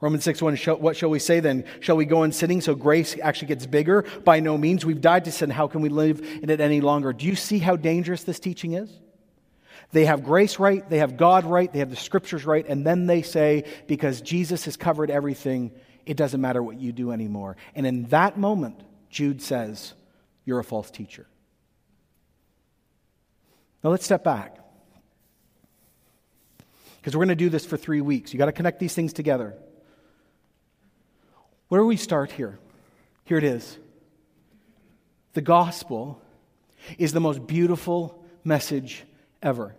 [0.02, 1.66] Romans 6 1, what shall we say then?
[1.82, 4.04] Shall we go on sinning so grace actually gets bigger?
[4.24, 4.86] By no means.
[4.86, 5.50] We've died to sin.
[5.50, 7.12] How can we live in it any longer?
[7.12, 8.90] Do you see how dangerous this teaching is?
[9.92, 13.08] They have grace right, they have God right, they have the scriptures right, and then
[13.08, 15.72] they say, because Jesus has covered everything,
[16.06, 17.58] it doesn't matter what you do anymore.
[17.76, 19.94] And in that moment, Jude says,
[20.50, 21.28] you're a false teacher.
[23.84, 24.58] Now let's step back.
[26.98, 28.34] Because we're going to do this for three weeks.
[28.34, 29.54] You've got to connect these things together.
[31.68, 32.58] Where do we start here?
[33.26, 33.78] Here it is.
[35.34, 36.20] The gospel
[36.98, 39.04] is the most beautiful message
[39.44, 39.76] ever.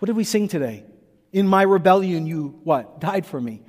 [0.00, 0.82] What did we sing today?
[1.32, 2.98] In my rebellion, you what?
[2.98, 3.62] Died for me.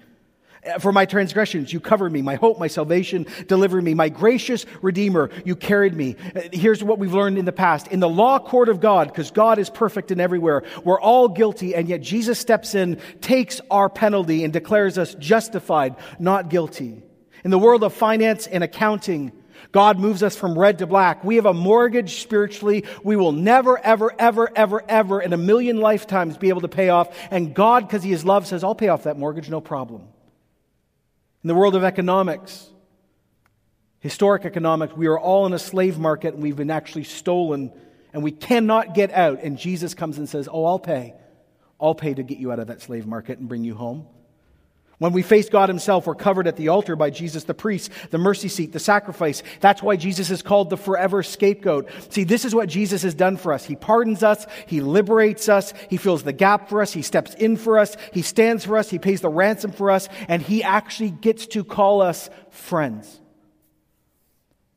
[0.64, 2.22] Uh, for my transgressions, you cover me.
[2.22, 3.94] My hope, my salvation deliver me.
[3.96, 6.16] My gracious Redeemer, you carried me.
[6.36, 7.88] Uh, here's what we've learned in the past.
[7.88, 11.74] In the law court of God, because God is perfect and everywhere, we're all guilty,
[11.74, 17.02] and yet Jesus steps in, takes our penalty, and declares us justified, not guilty.
[17.44, 19.32] In the world of finance and accounting,
[19.72, 21.24] God moves us from red to black.
[21.24, 25.80] We have a mortgage spiritually we will never, ever, ever, ever, ever in a million
[25.80, 27.18] lifetimes be able to pay off.
[27.32, 30.08] And God, because He is love, says, I'll pay off that mortgage, no problem.
[31.44, 32.70] In the world of economics,
[34.00, 37.72] historic economics, we are all in a slave market and we've been actually stolen
[38.14, 39.42] and we cannot get out.
[39.42, 41.16] And Jesus comes and says, Oh, I'll pay.
[41.80, 44.06] I'll pay to get you out of that slave market and bring you home.
[45.02, 48.20] When we face God Himself, we're covered at the altar by Jesus the priest, the
[48.20, 49.42] mercy seat, the sacrifice.
[49.60, 51.90] That's why Jesus is called the forever scapegoat.
[52.10, 53.66] See, this is what Jesus has done for us.
[53.66, 57.58] He pardons us, He liberates us, He fills the gap for us, He steps in
[57.58, 61.10] for us, He stands for us, He pays the ransom for us, and He actually
[61.10, 63.22] gets to call us friends.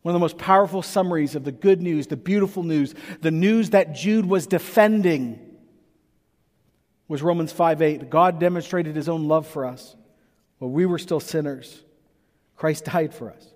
[0.01, 3.71] One of the most powerful summaries of the good news, the beautiful news, the news
[3.71, 5.39] that Jude was defending
[7.09, 8.09] was Romans 5 8.
[8.09, 9.97] God demonstrated His own love for us
[10.59, 11.83] while we were still sinners,
[12.57, 13.47] Christ died for us.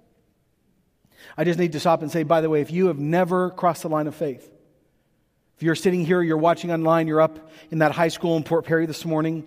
[1.37, 3.83] I just need to stop and say, by the way, if you have never crossed
[3.83, 4.49] the line of faith,
[5.57, 8.65] if you're sitting here, you're watching online, you're up in that high school in Port
[8.65, 9.47] Perry this morning,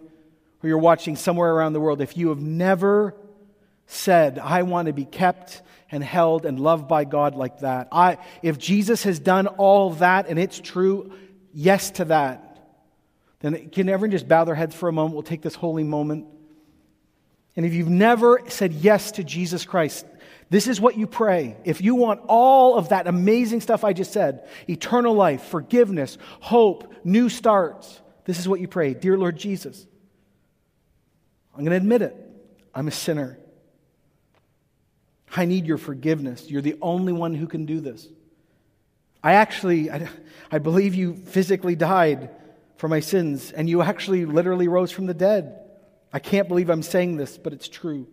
[0.61, 3.15] or you're watching somewhere around the world, if you have never
[3.87, 8.17] said, I want to be kept and held and loved by God like that, I,
[8.41, 11.13] if Jesus has done all that and it's true,
[11.53, 12.47] yes to that,
[13.39, 15.15] then can everyone just bow their heads for a moment?
[15.15, 16.27] We'll take this holy moment.
[17.55, 20.05] And if you've never said yes to Jesus Christ,
[20.49, 21.57] this is what you pray.
[21.63, 26.93] If you want all of that amazing stuff I just said eternal life, forgiveness, hope,
[27.03, 29.85] new starts this is what you pray Dear Lord Jesus,
[31.53, 32.15] I'm going to admit it.
[32.73, 33.37] I'm a sinner.
[35.35, 36.49] I need your forgiveness.
[36.49, 38.07] You're the only one who can do this.
[39.23, 40.07] I actually, I,
[40.51, 42.29] I believe you physically died
[42.77, 45.59] for my sins, and you actually literally rose from the dead.
[46.13, 48.07] I can't believe I'm saying this, but it's true.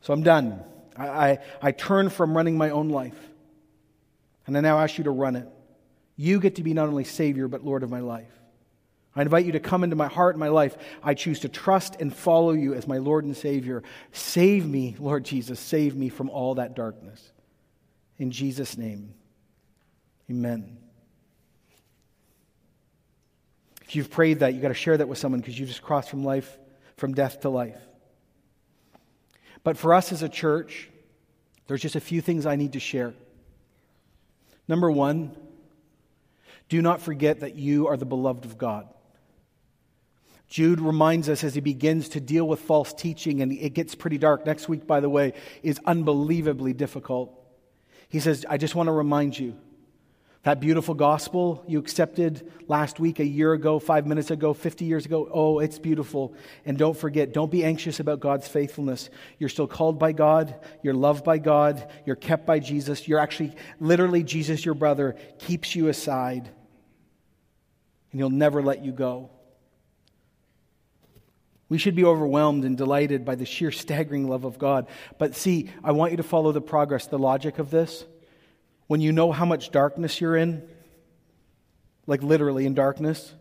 [0.00, 0.62] So I'm done.
[0.96, 3.18] I, I, I turn from running my own life,
[4.46, 5.48] and I now ask you to run it.
[6.16, 8.30] You get to be not only Savior, but Lord of my life.
[9.14, 10.76] I invite you to come into my heart and my life.
[11.02, 13.82] I choose to trust and follow you as my Lord and Savior.
[14.12, 15.60] Save me, Lord Jesus.
[15.60, 17.32] Save me from all that darkness.
[18.18, 19.14] In Jesus' name,
[20.30, 20.78] amen.
[23.82, 26.08] If you've prayed that, you've got to share that with someone because you've just crossed
[26.08, 26.58] from life,
[27.02, 27.82] from death to life.
[29.64, 30.88] But for us as a church,
[31.66, 33.12] there's just a few things I need to share.
[34.68, 35.34] Number one,
[36.68, 38.86] do not forget that you are the beloved of God.
[40.46, 44.16] Jude reminds us as he begins to deal with false teaching, and it gets pretty
[44.16, 44.46] dark.
[44.46, 45.32] Next week, by the way,
[45.64, 47.36] is unbelievably difficult.
[48.08, 49.56] He says, I just want to remind you
[50.42, 55.06] that beautiful gospel you accepted last week, a year ago, five minutes ago, 50 years
[55.06, 55.28] ago.
[55.32, 56.34] Oh, it's beautiful.
[56.64, 59.08] And don't forget, don't be anxious about God's faithfulness.
[59.38, 60.56] You're still called by God.
[60.82, 61.88] You're loved by God.
[62.04, 63.06] You're kept by Jesus.
[63.06, 66.50] You're actually, literally, Jesus, your brother, keeps you aside.
[68.10, 69.30] And he'll never let you go.
[71.68, 74.88] We should be overwhelmed and delighted by the sheer staggering love of God.
[75.18, 78.04] But see, I want you to follow the progress, the logic of this.
[78.92, 80.68] When you know how much darkness you're in,
[82.06, 83.32] like literally in darkness,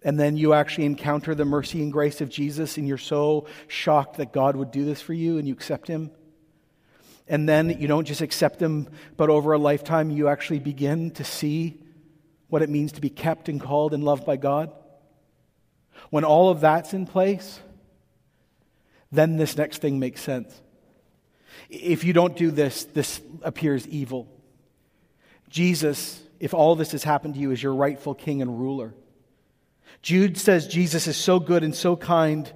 [0.00, 4.16] and then you actually encounter the mercy and grace of Jesus, and you're so shocked
[4.16, 6.10] that God would do this for you, and you accept Him.
[7.28, 8.88] And then you don't just accept Him,
[9.18, 11.78] but over a lifetime, you actually begin to see
[12.48, 14.72] what it means to be kept and called and loved by God.
[16.08, 17.60] When all of that's in place,
[19.12, 20.58] then this next thing makes sense.
[21.68, 24.32] If you don't do this, this appears evil.
[25.48, 28.94] Jesus, if all this has happened to you, is your rightful king and ruler.
[30.02, 32.50] Jude says Jesus is so good and so kind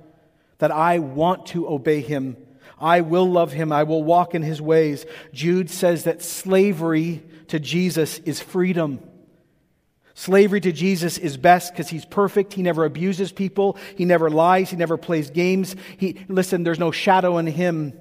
[0.59, 2.36] that I want to obey him.
[2.78, 3.72] I will love him.
[3.72, 5.05] I will walk in his ways.
[5.32, 9.01] Jude says that slavery to Jesus is freedom.
[10.14, 12.53] Slavery to Jesus is best because he's perfect.
[12.53, 13.76] He never abuses people.
[13.97, 14.70] He never lies.
[14.70, 15.76] He never plays games.
[15.97, 17.99] He, listen, there's no shadow in him.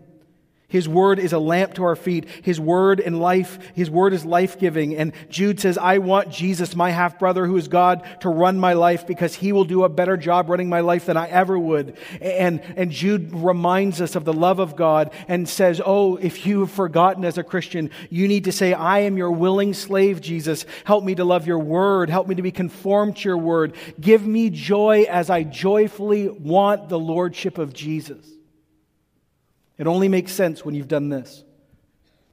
[0.69, 2.27] His word is a lamp to our feet.
[2.43, 4.95] His word and life, his word is life giving.
[4.95, 8.73] And Jude says, I want Jesus, my half brother who is God, to run my
[8.73, 11.97] life because he will do a better job running my life than I ever would.
[12.21, 16.59] And, and Jude reminds us of the love of God and says, Oh, if you
[16.61, 20.67] have forgotten as a Christian, you need to say, I am your willing slave, Jesus.
[20.83, 22.11] Help me to love your word.
[22.11, 23.75] Help me to be conformed to your word.
[23.99, 28.38] Give me joy as I joyfully want the lordship of Jesus.
[29.79, 31.43] It only makes sense when you've done this.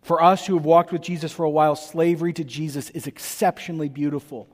[0.02, 3.88] For us who have walked with Jesus for a while, slavery to Jesus is exceptionally
[3.88, 4.48] beautiful.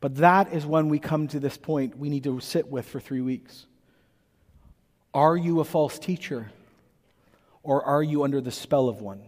[0.00, 3.00] But that is when we come to this point we need to sit with for
[3.00, 3.66] three weeks.
[5.14, 6.52] Are you a false teacher?
[7.62, 9.22] Or are you under the spell of one?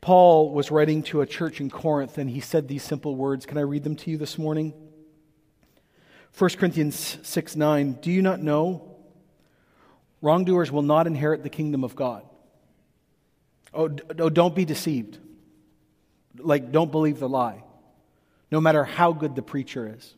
[0.00, 3.44] Paul was writing to a church in Corinth and he said these simple words.
[3.44, 4.72] Can I read them to you this morning?
[6.38, 8.88] 1 Corinthians 6 9, do you not know?
[10.20, 12.22] Wrongdoers will not inherit the kingdom of God.
[13.74, 15.18] Oh, oh, don't be deceived.
[16.38, 17.62] Like, don't believe the lie,
[18.50, 20.14] no matter how good the preacher is.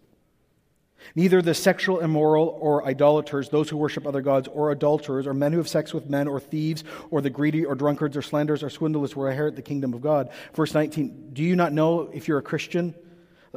[1.15, 5.53] Neither the sexual immoral or idolaters, those who worship other gods, or adulterers, or men
[5.53, 8.71] who have sex with men, or thieves, or the greedy, or drunkards, or slanderers, or
[8.71, 10.31] swindlers will inherit the kingdom of God.
[10.55, 12.95] Verse 19 Do you not know if you're a Christian?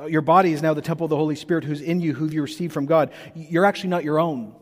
[0.05, 2.43] Your body is now the temple of the Holy Spirit who's in you, who you
[2.43, 3.11] received from God.
[3.33, 4.53] You're actually not your own.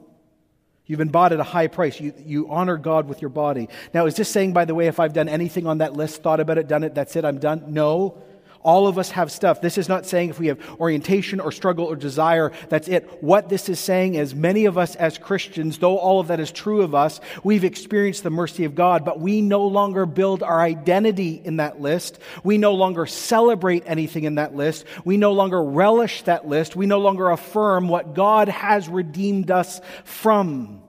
[0.86, 2.00] You've been bought at a high price.
[2.00, 3.70] You, you honor God with your body.
[3.94, 6.40] Now, is this saying, by the way, if I've done anything on that list, thought
[6.40, 7.74] about it, done it, that's it, I'm done?
[7.74, 8.22] No.
[8.66, 9.62] All of us have stuff.
[9.62, 13.22] This is not saying if we have orientation or struggle or desire, that's it.
[13.22, 16.52] What this is saying is many of us as Christians, though all of that is
[16.52, 20.60] true of us, we've experienced the mercy of God, but we no longer build our
[20.60, 22.18] identity in that list.
[22.44, 24.86] We no longer celebrate anything in that list.
[25.06, 26.76] We no longer relish that list.
[26.76, 30.82] We no longer affirm what God has redeemed us from.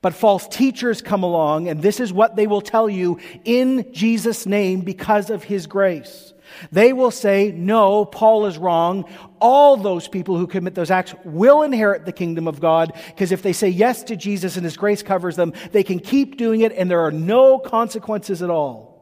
[0.00, 4.46] But false teachers come along, and this is what they will tell you in Jesus'
[4.46, 6.33] name because of his grace.
[6.72, 9.04] They will say, No, Paul is wrong.
[9.40, 13.42] All those people who commit those acts will inherit the kingdom of God because if
[13.42, 16.72] they say yes to Jesus and his grace covers them, they can keep doing it
[16.72, 18.94] and there are no consequences at all.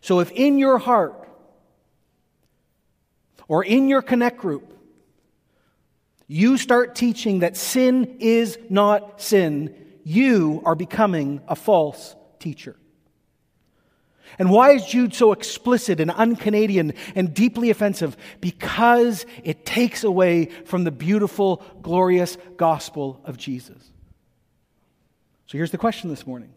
[0.00, 1.28] So if in your heart
[3.48, 4.72] or in your connect group,
[6.26, 9.74] you start teaching that sin is not sin,
[10.04, 12.76] you are becoming a false teacher.
[14.40, 18.16] And why is Jude so explicit and un Canadian and deeply offensive?
[18.40, 23.92] Because it takes away from the beautiful, glorious gospel of Jesus.
[25.46, 26.54] So here's the question this morning.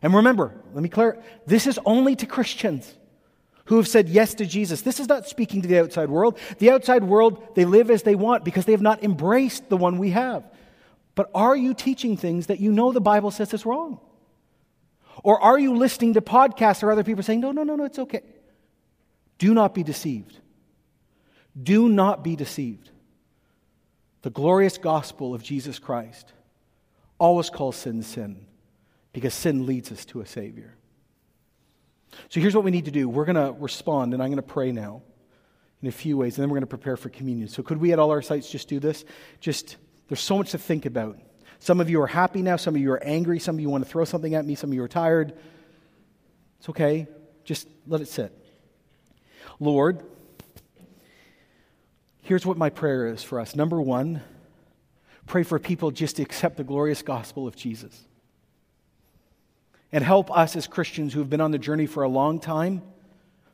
[0.00, 2.94] And remember, let me clear this is only to Christians
[3.66, 4.80] who have said yes to Jesus.
[4.80, 6.38] This is not speaking to the outside world.
[6.56, 9.98] The outside world, they live as they want because they have not embraced the one
[9.98, 10.42] we have.
[11.14, 14.00] But are you teaching things that you know the Bible says is wrong?
[15.22, 17.98] Or are you listening to podcasts or other people saying, no, no, no, no, it's
[17.98, 18.22] okay?
[19.38, 20.38] Do not be deceived.
[21.60, 22.90] Do not be deceived.
[24.22, 26.32] The glorious gospel of Jesus Christ
[27.18, 28.46] always calls sin sin
[29.12, 30.74] because sin leads us to a Savior.
[32.28, 34.42] So here's what we need to do we're going to respond, and I'm going to
[34.42, 35.02] pray now
[35.82, 37.48] in a few ways, and then we're going to prepare for communion.
[37.48, 39.04] So, could we at all our sites just do this?
[39.40, 39.76] Just,
[40.08, 41.18] there's so much to think about.
[41.58, 43.84] Some of you are happy now, some of you are angry, some of you want
[43.84, 45.32] to throw something at me, some of you are tired.
[46.58, 47.06] It's okay.
[47.44, 48.32] Just let it sit.
[49.60, 50.02] Lord,
[52.22, 53.54] here's what my prayer is for us.
[53.54, 54.20] Number one,
[55.26, 58.04] pray for people just to accept the glorious gospel of Jesus.
[59.92, 62.82] And help us as Christians who have been on the journey for a long time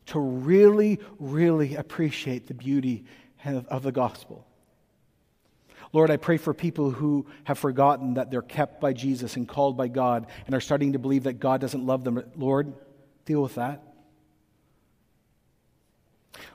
[0.06, 3.04] to really, really appreciate the beauty
[3.44, 4.46] of the gospel.
[5.92, 9.76] Lord, I pray for people who have forgotten that they're kept by Jesus and called
[9.76, 12.22] by God and are starting to believe that God doesn't love them.
[12.36, 12.72] Lord,
[13.26, 13.82] deal with that.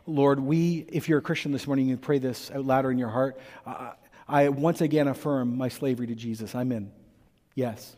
[0.08, 3.10] Lord, we, if you're a Christian this morning, you pray this out louder in your
[3.10, 3.40] heart.
[3.66, 3.92] Uh,
[4.28, 6.56] I once again affirm my slavery to Jesus.
[6.56, 6.92] I'm in.
[7.54, 7.96] Yes.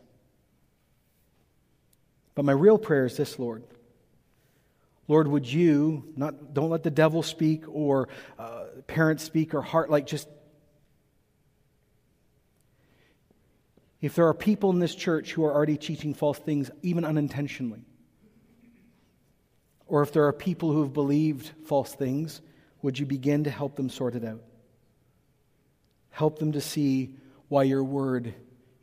[2.34, 3.64] But my real prayer is this, Lord.
[5.08, 9.90] Lord, would you not don't let the devil speak or uh, parents speak or heart
[9.90, 10.28] like just
[14.00, 17.84] if there are people in this church who are already teaching false things, even unintentionally,
[19.86, 22.40] or if there are people who have believed false things,
[22.80, 24.42] would you begin to help them sort it out?
[26.10, 27.14] Help them to see
[27.48, 28.34] why your word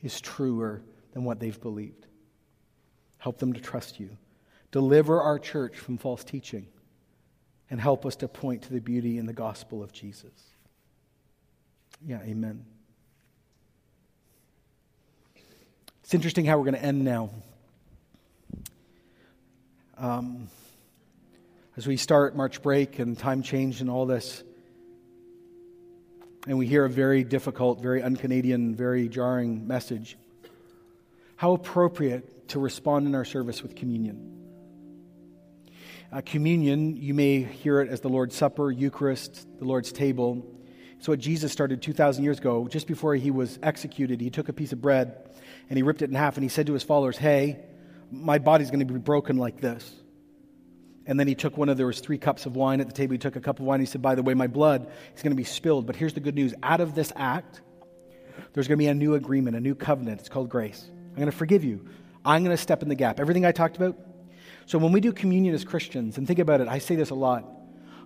[0.04, 2.06] is truer than what they've believed.
[3.18, 4.10] Help them to trust you.
[4.72, 6.68] Deliver our church from false teaching
[7.70, 10.32] and help us to point to the beauty in the gospel of Jesus.
[12.06, 12.66] Yeah, amen.
[16.08, 17.30] It's interesting how we're going to end now.
[19.98, 20.48] Um,
[21.76, 24.42] as we start March break and time change and all this,
[26.48, 30.18] and we hear a very difficult, very un Canadian, very jarring message,
[31.36, 34.48] how appropriate to respond in our service with communion.
[36.14, 40.57] Uh, communion, you may hear it as the Lord's Supper, Eucharist, the Lord's table.
[40.98, 42.68] It's what Jesus started 2,000 years ago.
[42.68, 45.30] Just before he was executed, he took a piece of bread
[45.70, 47.60] and he ripped it in half and he said to his followers, Hey,
[48.12, 49.94] my body's going to be broken like this.
[51.06, 53.14] And then he took one of, there was three cups of wine at the table.
[53.14, 53.80] He took a cup of wine.
[53.80, 55.88] He said, by the way, my blood is going to be spilled.
[55.88, 56.54] But here's the good news.
[56.62, 57.62] Out of this act,
[58.54, 60.20] there's going to be a new agreement, a new covenant.
[60.20, 60.86] It's called grace.
[61.12, 61.88] I'm going to forgive you.
[62.26, 63.22] I'm going to step in the gap.
[63.22, 63.98] Everything I talked about.
[64.66, 67.16] So when we do communion as Christians, and think about it, I say this a
[67.16, 67.46] lot.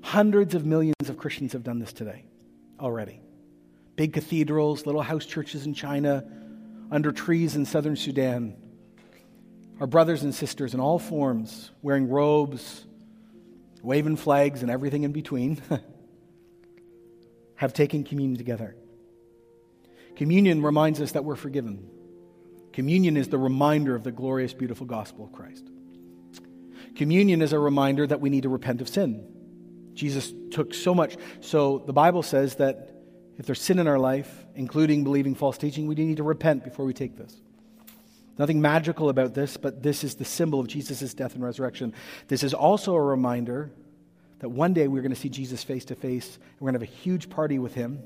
[0.03, 2.23] Hundreds of millions of Christians have done this today
[2.81, 3.21] already.
[3.95, 6.23] Big cathedrals, little house churches in China,
[6.89, 8.55] under trees in southern Sudan.
[9.79, 12.85] Our brothers and sisters in all forms, wearing robes,
[13.81, 15.61] waving flags, and everything in between,
[17.55, 18.75] have taken communion together.
[20.15, 21.89] Communion reminds us that we're forgiven.
[22.73, 25.67] Communion is the reminder of the glorious, beautiful gospel of Christ.
[26.95, 29.27] Communion is a reminder that we need to repent of sin.
[29.93, 31.17] Jesus took so much.
[31.41, 32.91] So the Bible says that
[33.37, 36.85] if there's sin in our life, including believing false teaching, we need to repent before
[36.85, 37.35] we take this.
[38.37, 41.93] Nothing magical about this, but this is the symbol of Jesus' death and resurrection.
[42.27, 43.71] This is also a reminder
[44.39, 46.39] that one day we're going to see Jesus face to face.
[46.59, 47.99] We're going to have a huge party with him.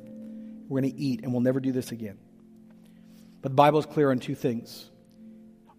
[0.68, 2.18] We're going to eat, and we'll never do this again.
[3.42, 4.90] But the Bible is clear on two things.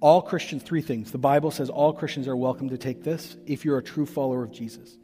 [0.01, 1.11] All Christians, three things.
[1.11, 4.45] The Bible says all Christians are welcome to take this if you're a true follower
[4.45, 4.97] of Jesus.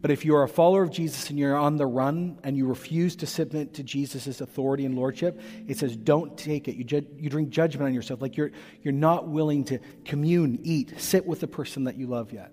[0.00, 3.16] But if you're a follower of Jesus and you're on the run and you refuse
[3.16, 6.76] to submit to Jesus' authority and lordship, it says don't take it.
[6.76, 8.22] You, ju- you bring judgment on yourself.
[8.22, 8.50] Like you're,
[8.82, 12.50] you're not willing to commune, eat, sit with the person that you love yet.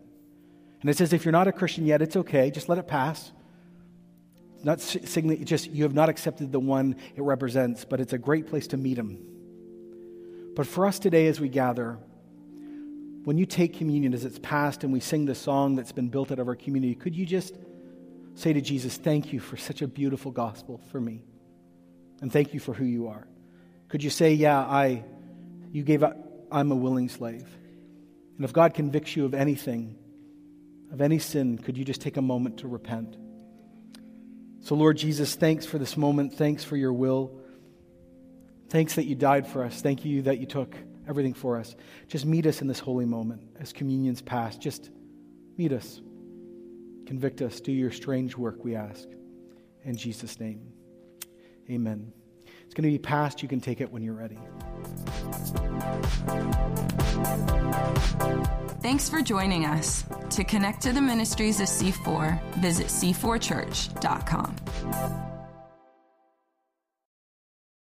[0.81, 2.51] And it says if you're not a Christian yet, it's okay.
[2.51, 3.31] Just let it pass.
[4.63, 8.47] Not signaling, just you have not accepted the one it represents, but it's a great
[8.47, 9.19] place to meet him.
[10.55, 11.99] But for us today, as we gather,
[13.27, 16.31] when you take communion as it's passed and we sing the song that's been built
[16.31, 17.53] out of our community, could you just
[18.35, 21.25] say to Jesus, Thank you for such a beautiful gospel for me?
[22.21, 23.27] And thank you for who you are.
[23.89, 25.03] Could you say, Yeah, I,
[25.73, 26.17] you gave up,
[26.49, 27.45] I'm a willing slave.
[28.37, 29.97] And if God convicts you of anything,
[30.93, 33.17] of any sin, could you just take a moment to repent?
[34.61, 36.35] So, Lord Jesus, thanks for this moment.
[36.35, 37.37] Thanks for your will.
[38.69, 39.81] Thanks that you died for us.
[39.81, 40.73] Thank you that you took
[41.07, 41.75] everything for us.
[42.07, 44.61] Just meet us in this holy moment as communion's passed.
[44.61, 44.89] Just
[45.57, 46.01] meet us.
[47.05, 47.61] Convict us.
[47.61, 49.07] Do your strange work, we ask.
[49.83, 50.61] In Jesus' name,
[51.69, 52.11] amen.
[52.65, 53.41] It's going to be passed.
[53.41, 54.37] You can take it when you're ready.
[58.81, 60.03] Thanks for joining us.
[60.31, 65.26] To connect to the ministries of C4, visit c4church.com.